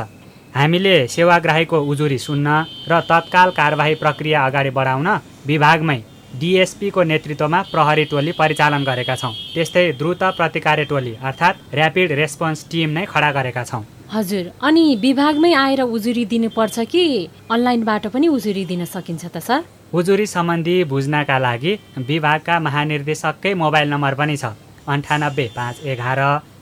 हामीले 0.53 0.95
सेवाग्राहीको 1.07 1.77
उजुरी 1.91 2.17
सुन्न 2.19 2.47
र 2.89 2.99
तत्काल 3.09 3.51
कारवाही 3.51 3.95
प्रक्रिया 3.95 4.45
अगाडि 4.45 4.69
बढाउन 4.69 5.07
विभागमै 5.47 5.99
डिएसपीको 6.39 7.03
नेतृत्वमा 7.03 7.61
प्रहरी 7.71 8.03
टोली 8.11 8.31
परिचालन 8.37 8.83
गरेका 8.83 9.15
छौँ। 9.15 9.33
त्यस्तै 9.53 9.91
द्रुत 9.99 10.23
प्रतिकार्य 10.37 10.85
टोली 10.85 11.13
अर्थात् 11.21 11.75
ऱ्यापिड 11.75 12.11
रेस्पोन्स 12.11 12.65
टिम 12.71 12.89
नै 12.89 13.05
खडा 13.05 13.31
गरेका 13.31 13.63
छौँ। 13.63 13.83
हजुर 14.13 14.49
अनि 14.61 14.83
विभागमै 15.01 15.51
आएर 15.57 15.81
उजुरी 15.81 16.25
दिनुपर्छ 16.31 16.79
कि? 16.91 17.05
अनलाइनबाट 17.51 18.07
पनि 18.13 18.27
उजुरी 18.27 18.65
दिन 18.71 18.85
सकिन्छ 18.85 19.25
त 19.25 19.37
सर? 19.41 19.61
उजुरी 19.93 20.25
सम्बन्धी 20.27 20.75
बुझ्नका 20.91 21.37
लागि 21.45 21.73
विभागका 22.09 22.59
महानिर्देशककै 22.67 23.53
मोबाइल 23.61 23.89
नम्बर 23.93 24.13
पनि 24.19 24.35
छ। 24.37 24.53
अन्ठानब्बे 24.87 25.45
पाँच 25.55 25.75
एघार 25.93 26.19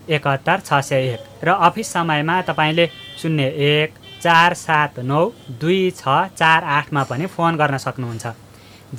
एकहत्तर 0.09 0.59
छ 0.67 0.79
सय 0.89 1.11
एक। 1.13 1.19
र 1.43 1.57
अफिस 1.67 1.91
समयमा 1.93 2.35
तपाईँले 2.49 2.85
शून्य 3.21 3.47
एक 3.71 3.99
चार 4.23 4.53
सात 4.55 4.99
नौ 5.11 5.21
दुई 5.61 5.81
छ 5.99 6.15
चार 6.39 6.63
आठमा 6.77 7.03
पनि 7.11 7.25
फोन 7.35 7.55
गर्न 7.61 7.77
सक्नुहुन्छ। 7.87 8.25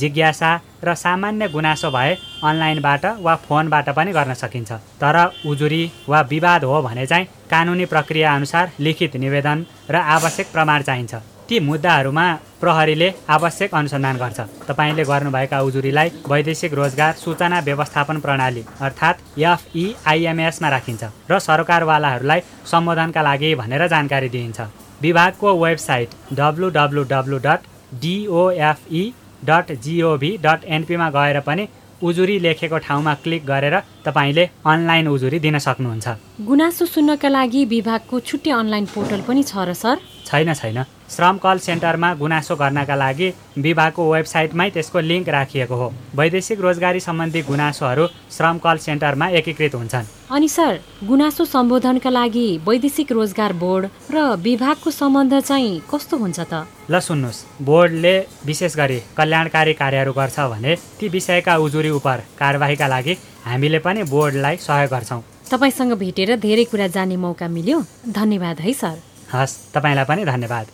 जिज्ञासा 0.01 0.51
र 0.85 0.95
सामान्य 0.95 1.49
गुनासो 1.49 1.91
भए 1.91 2.15
अनलाइनबाट 2.45 3.05
वा 3.25 3.35
फोनबाट 3.47 3.89
पनि 3.97 4.13
गर्न 4.13 4.35
सकिन्छ। 4.35 4.73
तर 5.03 5.17
उजुरी 5.47 5.83
वा 6.09 6.21
विवाद 6.31 6.65
हो 6.65 6.81
भने 6.83 7.07
चाहिँ 7.07 7.27
कानुनी 7.51 7.85
प्रक्रिया 7.87 8.35
अनुसार 8.35 8.73
लिखित 8.81 9.17
निवेदन 9.17 9.67
र 9.91 9.97
आवश्यक 10.17 10.47
प्रमाण 10.53 10.83
चाहिन्छ। 10.83 11.15
ती 11.49 11.59
मुद्दाहरूमा 11.61 12.27
प्रहरीले 12.61 13.09
आवश्यक 13.29 13.75
अनुसन्धान 13.75 14.17
गर्छ। 14.17 14.41
तपाईँले 14.69 15.05
गर्नुभएका 15.05 15.61
उजुरीलाई 15.61 16.09
वैदेशिक 16.31 16.75
रोजगार 16.75 17.13
सूचना 17.15 17.59
व्यवस्थापन 17.61 18.21
प्रणाली 18.25 18.63
अर्थात् 18.81 19.23
एफइआइएमएसमा 19.39 20.69
राखिन्छ 20.69 21.03
र 21.31 21.39
सरकारवालाहरूलाई 21.39 22.41
सम्बोधनका 22.73 23.23
लागि 23.23 23.55
भनेर 23.61 23.87
जानकारी 23.89 24.29
दिइन्छ। 24.29 24.61
विभागको 25.03 25.49
website 25.65 26.09
W 26.39 26.69
W 26.71 27.03
W 27.13 27.39
dot 27.47 27.61
DOFE 28.03 29.03
dot 29.45 29.73
GOV 29.85 30.31
dot 30.43 30.65
एनपीमा 30.77 31.09
गएर 31.11 31.41
पनि 31.47 31.67
उजुरी 32.03 32.39
लेखेको 32.39 32.79
ठाउँमा 32.79 33.15
क्लिक 33.25 33.45
गरेर 33.47 33.75
तपाईँले 34.05 34.45
अनलाइन 34.67 35.09
उजुरी 35.09 35.39
दिन 35.39 35.59
सक्नुहुन्छ। 35.59 36.07
गुनासो 36.47 36.87
सुन्नका 36.87 37.29
लागि 37.29 37.65
विभागको 37.75 38.21
छुट्टै 38.21 38.51
अनलाइन 38.53 38.87
पोर्टल 38.95 39.21
पनि 39.29 39.43
छ 39.43 39.55
र 39.63 39.73
सर। 39.75 39.97
छैन 40.33 40.53
छैन। 40.55 40.85
श्रम 41.13 41.37
कल 41.37 41.59
सेन्टरमा 41.61 42.13
गुनासो 42.17 42.57
गर्नका 42.57 42.95
लागि 42.97 43.29
विभागको 43.59 44.03
वेबसाइटमै 44.13 44.69
त्यसको 44.73 45.01
लिङ्क 45.01 45.29
राखिएको 45.29 45.77
हो। 45.77 45.93
वैदेशिक 46.17 46.61
रोजगारी 46.61 47.01
सम्बन्धी 47.01 47.43
गुनासोहरू 47.45 48.07
श्रम 48.33 48.59
कल 48.65 48.77
सेन्टरमा 48.81 49.27
एकीकृत 49.29 49.75
हुन्छन्। 49.75 50.07
अनि 50.33 50.49
सर 50.49 50.81
गुनासो 51.05 51.45
सम्बोधनका 51.45 52.11
लागि 52.11 52.47
वैदेशिक 52.65 53.13
रोजगार 53.13 53.53
बोर्ड 53.53 53.85
र 54.09 54.17
विभागको 54.41 54.91
सम्बन्ध 54.91 55.41
चाहिँ 55.41 55.83
कस्तो 55.85 56.17
हुन्छ 56.17 56.41
त? 56.41 56.65
ल 56.89 56.95
सुन्नुहोस्। 56.99 57.61
बोर्डले 57.61 58.17
विशेष 58.49 58.77
गरी 58.77 58.99
कल्याणकारी 59.13 59.73
कार्यहरू 59.77 60.13
गर्छ 60.17 60.41
भने 60.49 60.73
ती 60.97 61.09
विषयका 61.13 61.57
उजुरी 61.61 61.91
उप 61.93 62.09
कारवाहीका 62.41 62.87
लागि 62.89 63.15
हामीले 63.45 63.79
पनि 63.85 64.03
बोर्डलाई 64.09 64.57
सहयोग 64.57 64.91
गर्छौँ। 64.91 65.23
तपाईँसँग 65.53 65.93
भेटेर 66.01 66.37
धेरै 66.41 66.65
कुरा 66.65 66.87
जान्ने 66.89 67.17
मौका 67.21 67.49
मिल्यो। 67.49 67.85
धन्यवाद 68.09 68.61
है 68.65 68.73
सर। 68.73 69.12
हस् 69.33 69.53
तपाईँलाई 69.75 70.05
पनि 70.05 70.25
धन्यवाद। 70.25 70.67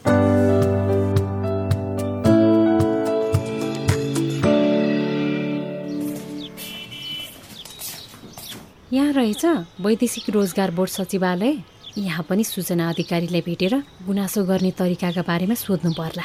यहाँ 8.92 9.12
रहेछ 9.12 9.44
वैदेशिक 9.80 10.30
रोजगार 10.30 10.70
बोर्ड 10.70 10.90
सचिवालय। 10.90 11.56
यहाँ 11.98 12.24
पनि 12.28 12.44
सूचना 12.44 12.88
अधिकारीलाई 12.88 13.40
भेटेर 13.46 13.74
गुनासो 14.06 14.44
गर्ने 14.44 14.70
तरिकाका 14.74 15.22
बारेमा 15.22 15.54
सोध्नु 15.54 15.92
पर्ला। 15.94 16.24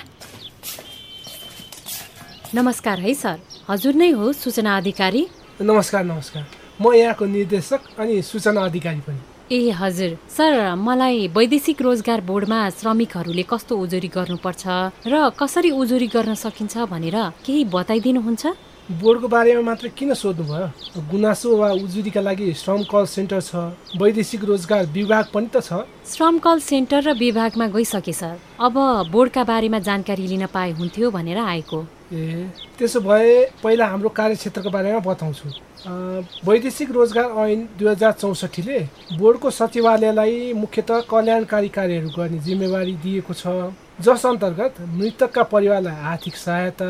नमस्कार 2.55 2.99
है 2.99 3.13
सर 3.13 3.37
हजुर 3.69 3.93
नै 3.93 4.09
हो 4.11 4.33
सूचना 4.33 4.77
अधिकारी? 4.77 5.27
नमस्कार 5.61 6.03
नमस्कार। 6.03 6.45
म 6.81 6.93
यहाँको 6.93 7.25
निर्देशक 7.25 7.81
अनि 7.99 8.21
सूचना 8.21 8.65
अधिकारी 8.65 8.99
पनि। 9.05 9.21
ए 9.51 9.69
हजुर। 9.75 10.11
सर 10.29 10.75
मलाई 10.79 11.27
वैदेशिक 11.35 11.81
रोजगार 11.81 12.21
बोर्डमा 12.29 12.59
श्रमिकहरूले 12.79 13.43
कस्तो 13.43 13.73
उजुरी 13.75 14.07
गर्नुपर्छ 14.15 14.63
र 15.11 15.29
कसरी 15.39 15.71
उजुरी 15.71 16.07
गर्न 16.15 16.33
सकिन्छ 16.33 16.73
भनेर 16.87 17.17
केही 17.45 17.63
बताइदिनुहुन्छ? 17.75 18.43
बोर्डको 18.83 19.27
बारेमा 19.31 19.61
मात्र 19.63 19.87
किन 19.95 20.13
सोध्नुभयो? 20.13 20.67
गुनासो 21.07 21.55
वा 21.55 21.69
उजुरीका 21.71 22.19
लागि 22.19 22.51
श्रम 22.51 22.83
कल 22.83 23.05
सेन्टर 23.07 23.39
छ 23.39 23.55
वैदेशिक 23.95 24.43
रोजगार 24.43 24.85
विभाग 24.91 25.25
पनि 25.31 25.47
त 25.47 25.63
छ। 25.63 25.87
श्रम 26.03 26.39
कल 26.43 26.59
सेन्टर 26.59 27.01
र 27.07 27.13
विभागमा 27.15 27.67
गइसके 27.71 28.11
सर। 28.11 28.35
अब 28.59 28.75
बोर्डका 29.07 29.43
बारेमा 29.47 29.79
जानकारी 29.79 30.27
लिन 30.27 30.45
पाए 30.51 30.71
हुन्थ्यो 30.75 31.11
भनेर 31.15 31.37
आएको। 31.39 31.79
ए 32.11 32.51
त्यसो 32.75 32.99
भए 32.99 33.55
पहिला 33.63 33.87
हाम्रो 33.87 34.09
कार्यक्षेत्रको 34.11 34.69
बारेमा 34.69 34.99
बताउँछु। 34.99 35.47
वैदेशिक 36.43 36.91
रोजगार 36.91 37.31
ऐन 37.39 37.67
दुई 37.79 37.87
हजार 37.87 38.11
चौसठीले 38.19 38.79
बोर्डको 39.15 39.49
सचिवालयलाई 39.63 40.53
मुख्यत 40.59 40.91
कल्याणकारी 41.07 41.69
कार्यहरू 41.71 42.09
गर्ने 42.19 42.39
जिम्मेवारी 42.43 42.93
दिएको 42.99 43.33
छ। 43.33 43.71
जस 44.03 44.25
अन्तर्गत 44.25 44.75
मृतकका 44.91 45.43
परिवारलाई 45.47 45.95
आर्थिक 46.11 46.35
सहायता 46.35 46.89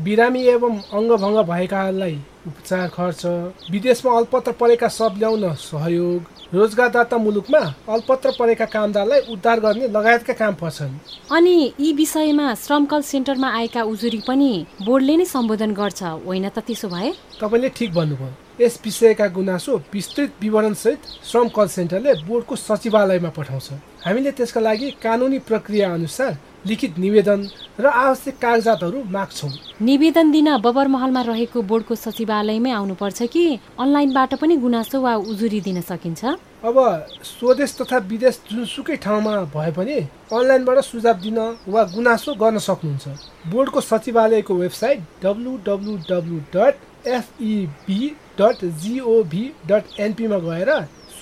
बिरामी 0.00 0.42
एवं 0.48 0.78
अङ्गभङ्ग 0.92 1.38
भएकाहरूलाई 1.48 2.14
उपचार 2.46 2.88
खर्च 2.88 3.24
विदेशमा 3.70 4.16
अल्पत्र 4.18 4.52
परेका 4.60 4.88
सब 4.88 5.14
ल्याउन 5.18 5.52
सहयोग 5.54 6.54
रोजगारदाता 6.54 7.18
मुलुकमा 7.18 7.60
अल्पत्र 7.88 8.30
परेका 8.38 8.64
कामदारलाई 8.72 9.20
उद्धार 9.32 9.60
गर्ने 9.60 9.88
लगायतका 9.88 10.32
काम 10.32 10.54
पर्छन्। 10.54 10.96
अनि 11.36 11.72
यी 11.80 11.92
विषयमा 11.92 12.54
श्रम 12.54 12.84
कल 12.86 13.02
सेन्टरमा 13.02 13.48
आएका 13.52 13.82
उजुरी 13.84 14.22
पनि 14.28 14.50
बोर्डले 14.80 15.16
नै 15.16 15.24
सम्बोधन 15.28 15.72
गर्छ 15.74 16.02
होइन 16.02 16.48
त 16.48 16.58
त्यसो 16.66 16.88
भए? 16.88 17.12
तपाईँले 17.40 17.68
ठिक 17.68 17.92
भन्नुभयो। 17.92 18.64
यस 18.64 18.80
विषयका 18.84 19.26
गुनासो 19.28 19.76
विस्तृत 19.92 20.32
विवरणसहित 20.40 21.00
श्रम 21.30 21.48
कल 21.48 21.68
सेन्टरले 21.68 22.12
बोर्डको 22.24 22.56
सचिवालयमा 22.56 23.30
पठाउँछ। 23.36 23.68
हामीले 24.04 24.30
त्यसका 24.34 24.60
लागि 24.60 24.90
कानुनी 25.02 25.38
प्रक्रिया 25.48 25.92
अनुसार 25.94 26.32
लिखित 26.66 26.98
निवेदन 26.98 27.40
र 27.78 27.86
आवश्यक 27.86 28.36
कागजातहरू 28.42 28.98
माग्छौँ। 29.14 29.50
निवेदन 29.80 30.30
दिन 30.32 30.48
बबरमहलमा 30.58 31.22
रहेको 31.22 31.62
बोर्डको 31.62 31.94
सचिवालयमै 31.94 32.70
आउनुपर्छ 32.70 33.22
कि 33.30 33.44
अनलाइनबाट 33.78 34.34
पनि 34.42 34.56
गुनासो 34.58 35.00
वा 35.00 35.14
उजुरी 35.22 35.60
दिन 35.60 35.80
सकिन्छ? 35.80 36.22
अब 36.66 36.76
स्वदेश 37.22 37.70
तथा 37.78 37.98
विदेश 38.10 38.40
जुनसुकै 38.50 38.96
ठाउँमा 39.06 39.34
भए 39.54 39.70
पनि 39.70 39.96
अनलाइनबाट 40.34 40.78
सुझाव 40.82 41.16
दिन 41.22 41.38
वा 41.68 41.82
गुनासो 41.94 42.34
गर्न 42.42 42.58
सक्नुहुन्छ। 42.58 43.06
बोर्डको 43.50 43.80
सचिवालयको 43.82 44.54
website 44.54 44.98
W 45.22 45.52
W 45.66 45.94
W 46.10 46.38
dot 46.54 46.74
FEB 47.06 48.00
dot 48.38 48.64
GOV 48.82 49.44
dot 49.70 50.00
एनपीमा 50.00 50.38
गएर 50.46 50.70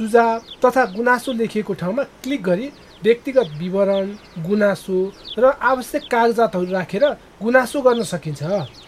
सुझाव 0.01 0.39
तथा 0.65 0.85
गुनासो 0.97 1.33
लेखिएको 1.33 1.73
ठाउँमा 1.77 2.03
क्लिक 2.25 2.43
गरी 2.43 2.67
व्यक्तिगत 3.05 3.49
विवरण 3.61 4.07
गुनासो 4.49 4.97
र 5.39 5.45
आवश्यक 5.61 6.03
कागजातहरू 6.11 6.73
राखेर 6.73 7.05
गुनासो 7.43 7.81
गर्न 7.85 8.03
सकिन्छ। 8.09 8.43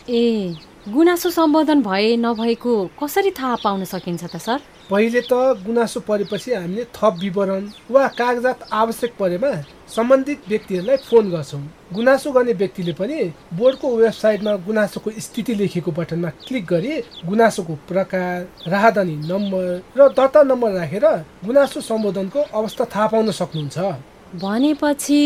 ए 0.09 0.57
गुनासो 0.89 1.31
सम्बोधन 1.31 1.83
भए 1.85 2.17
नभएको 2.17 2.73
कसरी 2.97 3.31
थाहा 3.37 3.57
पाउन 3.65 3.85
सकिन्छ 3.85 4.25
त 4.25 4.37
सर? 4.41 4.59
पहिले 4.93 5.21
त 5.25 5.33
गुनासो 5.65 6.01
परेपछि 6.05 6.53
हामीले 6.53 6.85
थप 6.93 7.15
विवरण 7.21 7.65
वा 7.91 8.07
कागजात 8.13 8.69
आवश्यक 8.73 9.13
परेमा 9.19 9.53
सम्बन्धित 9.89 10.41
व्यक्तिहरूलाई 10.49 10.97
फोन 11.09 11.31
गर्छौँ। 11.31 11.61
गुनासो 11.95 12.31
गर्ने 12.33 12.53
व्यक्तिले 12.61 12.93
पनि 13.01 13.19
बोर्डको 13.57 13.97
वेबसाइटमा 13.97 14.53
गुनासोको 14.69 15.11
स्थिति 15.19 15.55
लेखेको 15.55 15.91
बटनमा 15.97 16.31
क्लिक 16.47 16.65
गरी 16.67 16.93
गुनासोको 17.25 17.75
प्रकार 17.89 18.37
राहदानी 18.69 19.17
नम्बर 19.33 19.69
र 19.97 20.09
दर्ता 20.13 20.43
नम्बर 20.53 20.71
राखेर 20.77 21.07
गुनासो 21.47 21.81
सम्बोधनको 21.81 22.41
अवस्था 22.53 22.85
थाहा 22.93 23.07
पाउन 23.13 23.31
सक्नुहुन्छ। 23.33 23.79
भनेपछि 24.45 25.23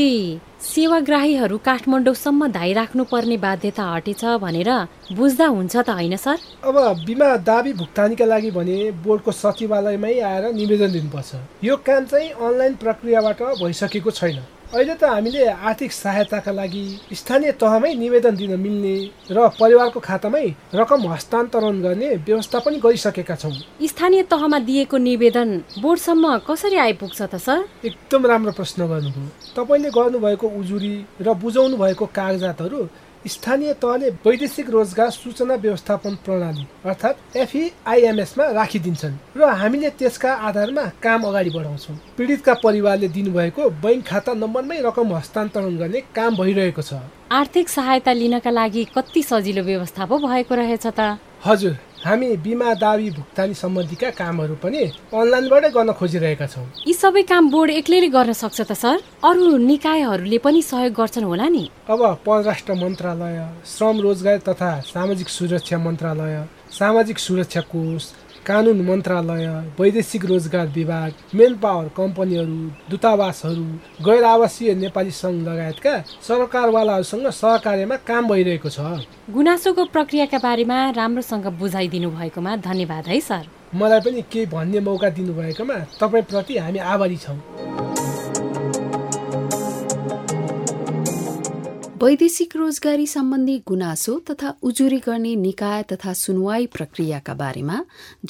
सेवाग्राहीहरू 0.67 1.57
काठमाडौँसम्म 1.67 2.47
धाइ 2.53 2.73
राख्नुपर्ने 2.73 3.37
बाध्यता 3.39 3.85
हटेछ 3.91 4.25
भनेर 4.43 4.71
बुझ्दा 5.15 5.47
हुन्छ 5.47 5.77
त 5.77 5.89
होइन 5.91 6.17
सर? 6.17 6.37
अब 6.65 6.77
बिमा 7.07 7.29
दावी 7.47 7.73
भुक्तानीका 7.73 8.25
लागि 8.25 8.51
भने 8.51 8.79
बोर्डको 9.07 9.33
सचिवालयमै 9.33 10.15
आएर 10.21 10.45
निवेदन 10.59 10.93
दिनुपर्छ। 10.93 11.31
यो 11.65 11.77
काम 11.87 12.05
चाहिँ 12.11 12.31
अनलाइन 12.31 12.75
प्रक्रियाबाट 12.83 13.43
भइसकेको 13.63 14.11
छैन। 14.11 14.39
अहिले 14.67 14.95
त 14.99 15.05
हामीले 15.07 15.47
आर्थिक 15.47 15.93
सहायताका 15.93 16.53
लागि 16.53 16.85
स्थानीय 17.15 17.53
तहमै 17.55 17.93
निवेदन 17.95 18.35
दिन 18.37 18.53
मिल्ने 18.59 18.95
र 19.31 19.47
परिवारको 19.55 20.01
खातामै 20.03 20.47
रकम 20.75 21.07
हस्तान्तरण 21.07 21.77
गर्ने 21.87 22.09
व्यवस्था 22.27 22.59
पनि 22.67 22.79
गरिसकेका 22.83 23.35
छौँ। 23.39 23.55
स्थानीय 23.87 24.23
तहमा 24.27 24.59
दिएको 24.67 24.97
निवेदन 24.99 25.49
बोर्डसम्म 25.79 26.25
कसरी 26.51 26.77
आइपुग्छ 26.83 27.23
त 27.23 27.35
सर? 27.39 27.63
एकदम 27.87 28.27
राम्रो 28.27 28.53
प्रश्न 28.59 28.87
गर्नुभयो। 28.91 29.55
तपाईँले 29.55 29.91
गर्नुभएको 29.95 30.47
उजुरी 30.59 30.95
र 31.23 31.35
बुझाउनु 31.39 31.77
भएको 31.79 32.07
कागजातहरू 32.19 32.81
स्थानीय 33.29 33.73
तहले 33.83 34.11
वैदेशिक 34.25 34.71
रोजगार 34.71 35.11
सूचना 35.11 35.55
व्यवस्थापन 35.55 36.15
प्रणाली 36.25 36.67
अर्थात् 36.87 37.37
एफइआइएमएसमा 37.37 38.45
राखिदिन्छन् 38.53 39.17
र 39.37 39.49
हामीले 39.61 39.91
त्यसका 39.99 40.33
आधारमा 40.49 40.85
काम 41.03 41.23
अगाडि 41.23 41.51
बढाउँछौँ। 41.51 41.97
पीडितका 42.19 42.55
परिवारले 42.65 43.09
दिनुभएको 43.09 43.71
बैङ्क 43.83 44.07
खाता 44.07 44.33
नम्बरमै 44.35 44.79
रकम 44.87 45.15
हस्तान्तरण 45.15 45.77
गर्ने 45.77 46.01
काम 46.15 46.37
भइरहेको 46.37 46.83
छ। 46.83 47.03
आर्थिक 47.33 47.69
सहायता 47.69 48.13
लिनका 48.13 48.51
लागि 48.51 48.85
कति 48.97 49.23
सजिलो 49.23 49.63
व्यवस्था 49.63 50.05
पो 50.07 50.19
भएको 50.19 50.55
रहेछ 50.55 50.87
त? 50.87 51.19
हजुर 51.45 51.75
हामी 52.05 52.27
बिमा 52.45 52.75
दावी 52.75 53.11
भुक्तानी 53.11 53.55
सम्बन्धीका 53.55 54.11
कामहरू 54.21 54.55
पनि 54.63 54.83
अनलाइनबाटै 55.17 55.71
गर्न 55.77 55.93
खोजिरहेका 55.99 56.47
छौँ। 56.47 56.67
यी 56.87 56.93
सबै 56.93 57.23
काम 57.23 57.51
बोर्ड 57.51 57.71
एक्लैले 57.71 58.09
गर्न 58.13 58.33
सक्छ 58.33 58.61
त 58.61 58.73
सर? 58.73 59.01
अरू 59.25 59.57
निकायहरूले 59.57 60.39
पनि 60.39 60.61
सहयोग 60.63 60.93
गर्छन् 60.93 61.25
होला 61.25 61.49
नि। 61.49 61.65
अब 61.89 62.01
परराष्ट्र 62.27 62.73
मन्त्रालय 62.75 63.39
श्रम 63.67 63.97
रोजगार 64.01 64.39
तथा 64.49 64.71
सामाजिक 64.93 65.29
सुरक्षा 65.29 65.79
मन्त्रालय 65.79 66.37
सामाजिक 66.79 67.19
सुरक्षा 67.19 67.61
कोष 67.73 68.03
कानुन 68.47 68.81
मन्त्रालय 68.87 69.47
वैदेशिक 69.79 70.25
रोजगार 70.25 70.67
विभाग 70.75 71.13
मेन 71.35 71.55
पावर 71.63 71.89
कम्पनीहरू 71.97 72.59
दूतावासहरू 72.91 73.65
गैर 74.07 74.25
आवासीय 74.25 74.75
नेपाली 74.83 75.11
सङ्घ 75.11 75.43
लगायतका 75.49 75.95
सरकारवालाहरूसँग 76.29 77.27
सहकार्यमा 77.41 77.97
काम 78.07 78.29
भइरहेको 78.29 78.71
छ। 78.71 78.79
गुनासोको 79.35 79.85
प्रक्रियाका 79.91 80.39
बारेमा 80.39 80.79
राम्रोसँग 80.95 81.47
बुझाइदिनु 81.59 82.11
भएकोमा 82.11 82.57
धन्यवाद 82.69 83.07
है 83.09 83.21
सर। 83.21 83.45
मलाई 83.75 84.01
पनि 84.07 84.23
केही 84.31 84.47
भन्ने 84.55 84.81
मौका 84.81 85.09
दिनुभएकोमा 85.19 85.79
तपाईँप्रति 85.99 86.59
हामी 86.59 86.79
आभारी 86.95 87.17
छौँ। 87.27 87.86
वैदेशिक 92.01 92.57
रोजगारी 92.57 93.07
सम्बन्धी 93.07 93.57
गुनासो 93.67 94.15
तथा 94.31 94.53
उजुरी 94.63 94.99
गर्ने 95.05 95.35
निकाय 95.37 95.83
तथा 95.93 96.13
सुनवाई 96.13 96.67
प्रक्रियाका 96.73 97.35
बारेमा 97.35 97.79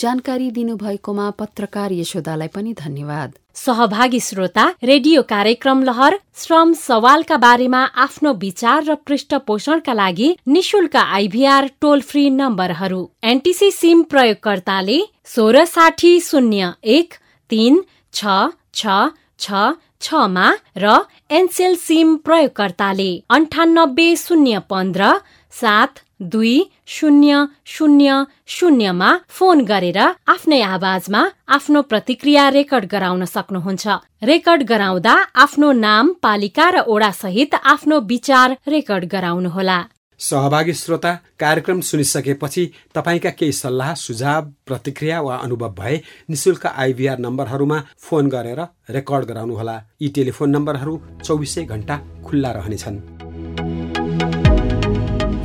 जानकारी 0.02 0.50
दिनुभएकोमा 0.58 1.30
पत्रकार 1.40 1.92
यशोदालाई 1.92 2.48
पनि 2.54 2.74
धन्यवाद। 2.80 3.32
सहभागी 3.56 4.20
श्रोता 4.20 4.66
रेडियो 4.84 5.22
कार्यक्रम 5.32 5.82
लहर 5.82 6.18
श्रम 6.42 6.72
सवालका 6.82 7.36
बारेमा 7.46 7.82
आफ्नो 8.04 8.32
विचार 8.44 8.84
र 8.84 8.94
पृष्ठपोषणका 9.06 9.94
लागि 9.94 10.28
निशुल्क 10.48 10.96
आइभीआर 10.96 11.70
टोल 11.80 12.00
फ्री 12.10 12.28
नम्बरहरू 12.38 13.02
एनटिसी 13.32 13.70
सिम 13.72 14.02
प्रयोगकर्ताले 14.14 15.00
सोह्र 15.34 15.64
साठी 15.66 16.18
शून्य 16.28 16.72
एक 16.98 17.14
तिन 17.50 17.82
छ 18.14 18.38
छ 18.74 19.02
छ 19.38 19.66
छमा 20.00 20.48
र 20.76 20.94
एनसेल 21.30 21.74
सिम 21.76 22.16
प्रयोगकर्ताले 22.26 23.10
अन्ठानब्बे 23.36 24.08
शून्य 24.16 24.58
पन्ध्र 24.70 25.12
सात 25.52 26.00
दुई 26.32 26.58
शून्य 26.86 27.44
शून्य 27.66 28.22
शून्यमा 28.48 29.10
फोन 29.28 29.60
गरेर 29.68 29.98
आफ्नै 30.34 30.60
आवाजमा 30.62 31.22
आफ्नो 31.56 31.80
प्रतिक्रिया 31.90 32.48
रेकर्ड 32.50 32.84
गराउन 32.92 33.24
सक्नुहुन्छ। 33.24 33.86
रेकर्ड 34.22 34.62
गराउँदा 34.68 35.14
आफ्नो 35.44 35.72
नाम 35.72 36.12
पालिका 36.22 36.70
र 36.70 36.80
ओडा 36.86 37.10
सहित 37.22 37.54
आफ्नो 37.64 38.00
विचार 38.08 38.54
रेकर्ड 38.66 39.04
गराउनुहोला। 39.12 39.78
सहभागी 40.20 40.72
श्रोता 40.72 41.12
कार्यक्रम 41.40 41.80
सुनिसकेपछि 41.80 42.64
तपाईँका 42.94 43.30
केही 43.30 43.52
सल्लाह 43.52 43.94
सुझाव 43.94 44.50
प्रतिक्रिया 44.66 45.20
वा 45.20 45.36
अनुभव 45.36 45.74
भए 45.78 46.00
निशुल्क 46.30 46.66
आइभीआर 46.66 47.18
नम्बरहरूमा 47.18 47.82
फोन 47.98 48.28
गरेर 48.28 48.60
रेकर्ड 48.90 49.24
गराउनुहोला। 49.24 49.76
यी 50.02 50.08
टेलिफोन 50.08 50.50
नम्बरहरू 50.50 51.00
चौबिसै 51.24 51.64
घण्टा 51.64 51.96
खुल्ला 52.24 52.50
रहनेछन्। 52.52 53.85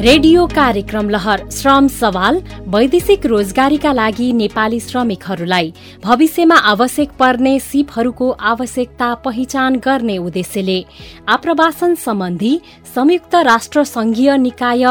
रेडियो 0.02 0.46
कार्यक्रम 0.48 1.10
लहर 1.10 1.42
श्रम 1.52 1.88
सवाल 1.88 2.42
वैदेशिक 2.68 3.26
रोजगारीका 3.26 3.92
लागि 3.94 4.32
नेपाली 4.34 4.80
श्रमिकहरूलाई। 4.80 5.74
भविष्यमा 6.04 6.56
आवश्यक 6.56 7.12
पर्ने 7.20 7.60
सिपहरूको 7.60 8.30
आवश्यकता 8.42 9.14
पहिचान 9.16 9.76
गर्ने 9.76 10.18
उद्देश्यले। 10.18 10.80
आप्रवासन 11.30 11.94
सम्बन्धी 11.96 12.60
संयुक्त 12.96 13.36
राष्ट्र 13.36 13.84
संघीय 13.84 14.38
निकाय 14.38 14.84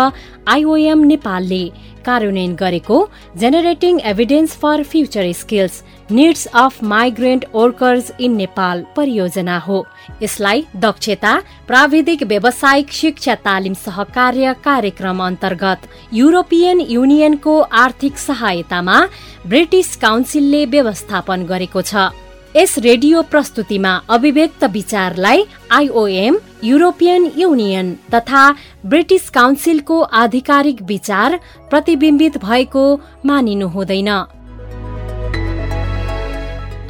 आइओएम 0.49 1.03
नेपालले 1.05 1.65
कार्यान्वयन 2.07 2.55
गरेको 2.57 2.99
generating 3.39 4.01
evidence 4.11 4.57
for 4.57 4.83
future 4.83 5.33
skills 5.33 5.83
needs 6.11 6.47
of 6.55 6.83
migrant 6.85 7.45
workers 7.55 8.11
in 8.21 8.37
Nepal 8.37 8.85
परियोजना 8.97 9.59
हो। 9.59 9.85
यसलाई 10.23 10.65
दक्षता 10.77 11.35
प्राविधिक 11.67 12.23
व्यावसायिक 12.23 12.93
शिक्षा 12.93 13.35
तालिम 13.45 13.75
सहकार्य 13.83 14.55
कार्यक्रम 14.65 15.23
अन्तर्गत 15.27 15.89
युरोपियन 16.13 16.81
युनियनको 16.89 17.61
आर्थिक 17.85 18.19
सहायतामा 18.19 18.99
ब्रिटिस 19.47 19.95
काउन्सिलले 19.97 20.65
व्यवस्थापन 20.67 21.47
गरेको 21.47 21.83
छ। 21.83 22.11
यस 22.57 22.79
रेडियो 22.79 23.21
प्रस्तुतिमा 23.23 23.91
अभिव्यक्त 24.09 24.65
विचारलाई 24.65 25.43
I O M 25.71 26.37
European 26.65 27.31
Union 27.37 27.93
तथा 28.15 28.43
ब्रिटिस 28.87 29.29
काउन्सिलको 29.31 30.01
आधिकारिक 30.01 30.83
विचार 30.83 31.39
प्रतिबिम्बित 31.71 32.39
भएको 32.39 32.85
मानिनु 33.27 33.69
हुँदैन। 33.69 34.11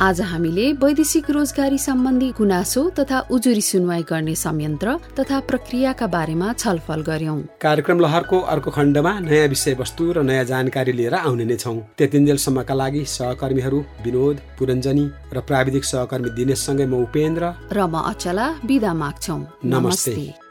आज 0.03 0.21
हामीले 0.21 0.63
वैदेशिक 0.73 1.29
रोजगारी 1.31 1.79
सम्बन्धी 1.79 2.31
गुनासो 2.33 2.83
तथा 2.99 3.19
उजुरी 3.31 3.61
सुनवाई 3.61 4.03
गर्ने 4.03 4.35
संयन्त्र 4.35 4.97
तथा 5.19 5.41
प्रक्रियाका 5.41 6.07
बारेमा 6.07 6.53
छलफल 6.53 7.01
गर्यौं। 7.03 7.37
कार्यक्रम 7.61 8.01
लहरको 8.01 8.39
अर्को 8.55 8.71
खण्डमा 8.71 9.13
नयाँ 9.21 9.49
विषयवस्तु 9.49 10.11
र 10.13 10.23
नयाँ 10.25 10.45
जानकारी 10.53 10.93
लिएर 10.93 11.15
आउने 11.21 11.45
नै 11.45 11.57
छौँ। 11.57 11.77
त्यतिन्जेलसम्मका 11.99 12.75
लागि 12.75 13.05
सहकर्मीहरू 13.17 13.85
विनोद 14.05 14.37
पुरञ्जनी 14.59 15.07
र 15.37 15.41
प्राविधिक 15.45 15.85
सहकर्मी 15.85 16.31
दिनेशसँगै 16.33 16.87
म 16.87 17.05
उपेन्द्र। 17.05 17.45
र 17.69 17.79
म 17.85 18.01
अचला 18.01 18.47
बिदा 18.65 18.93
माग्छौ। 18.95 19.39
नमस्ते। 19.69 20.50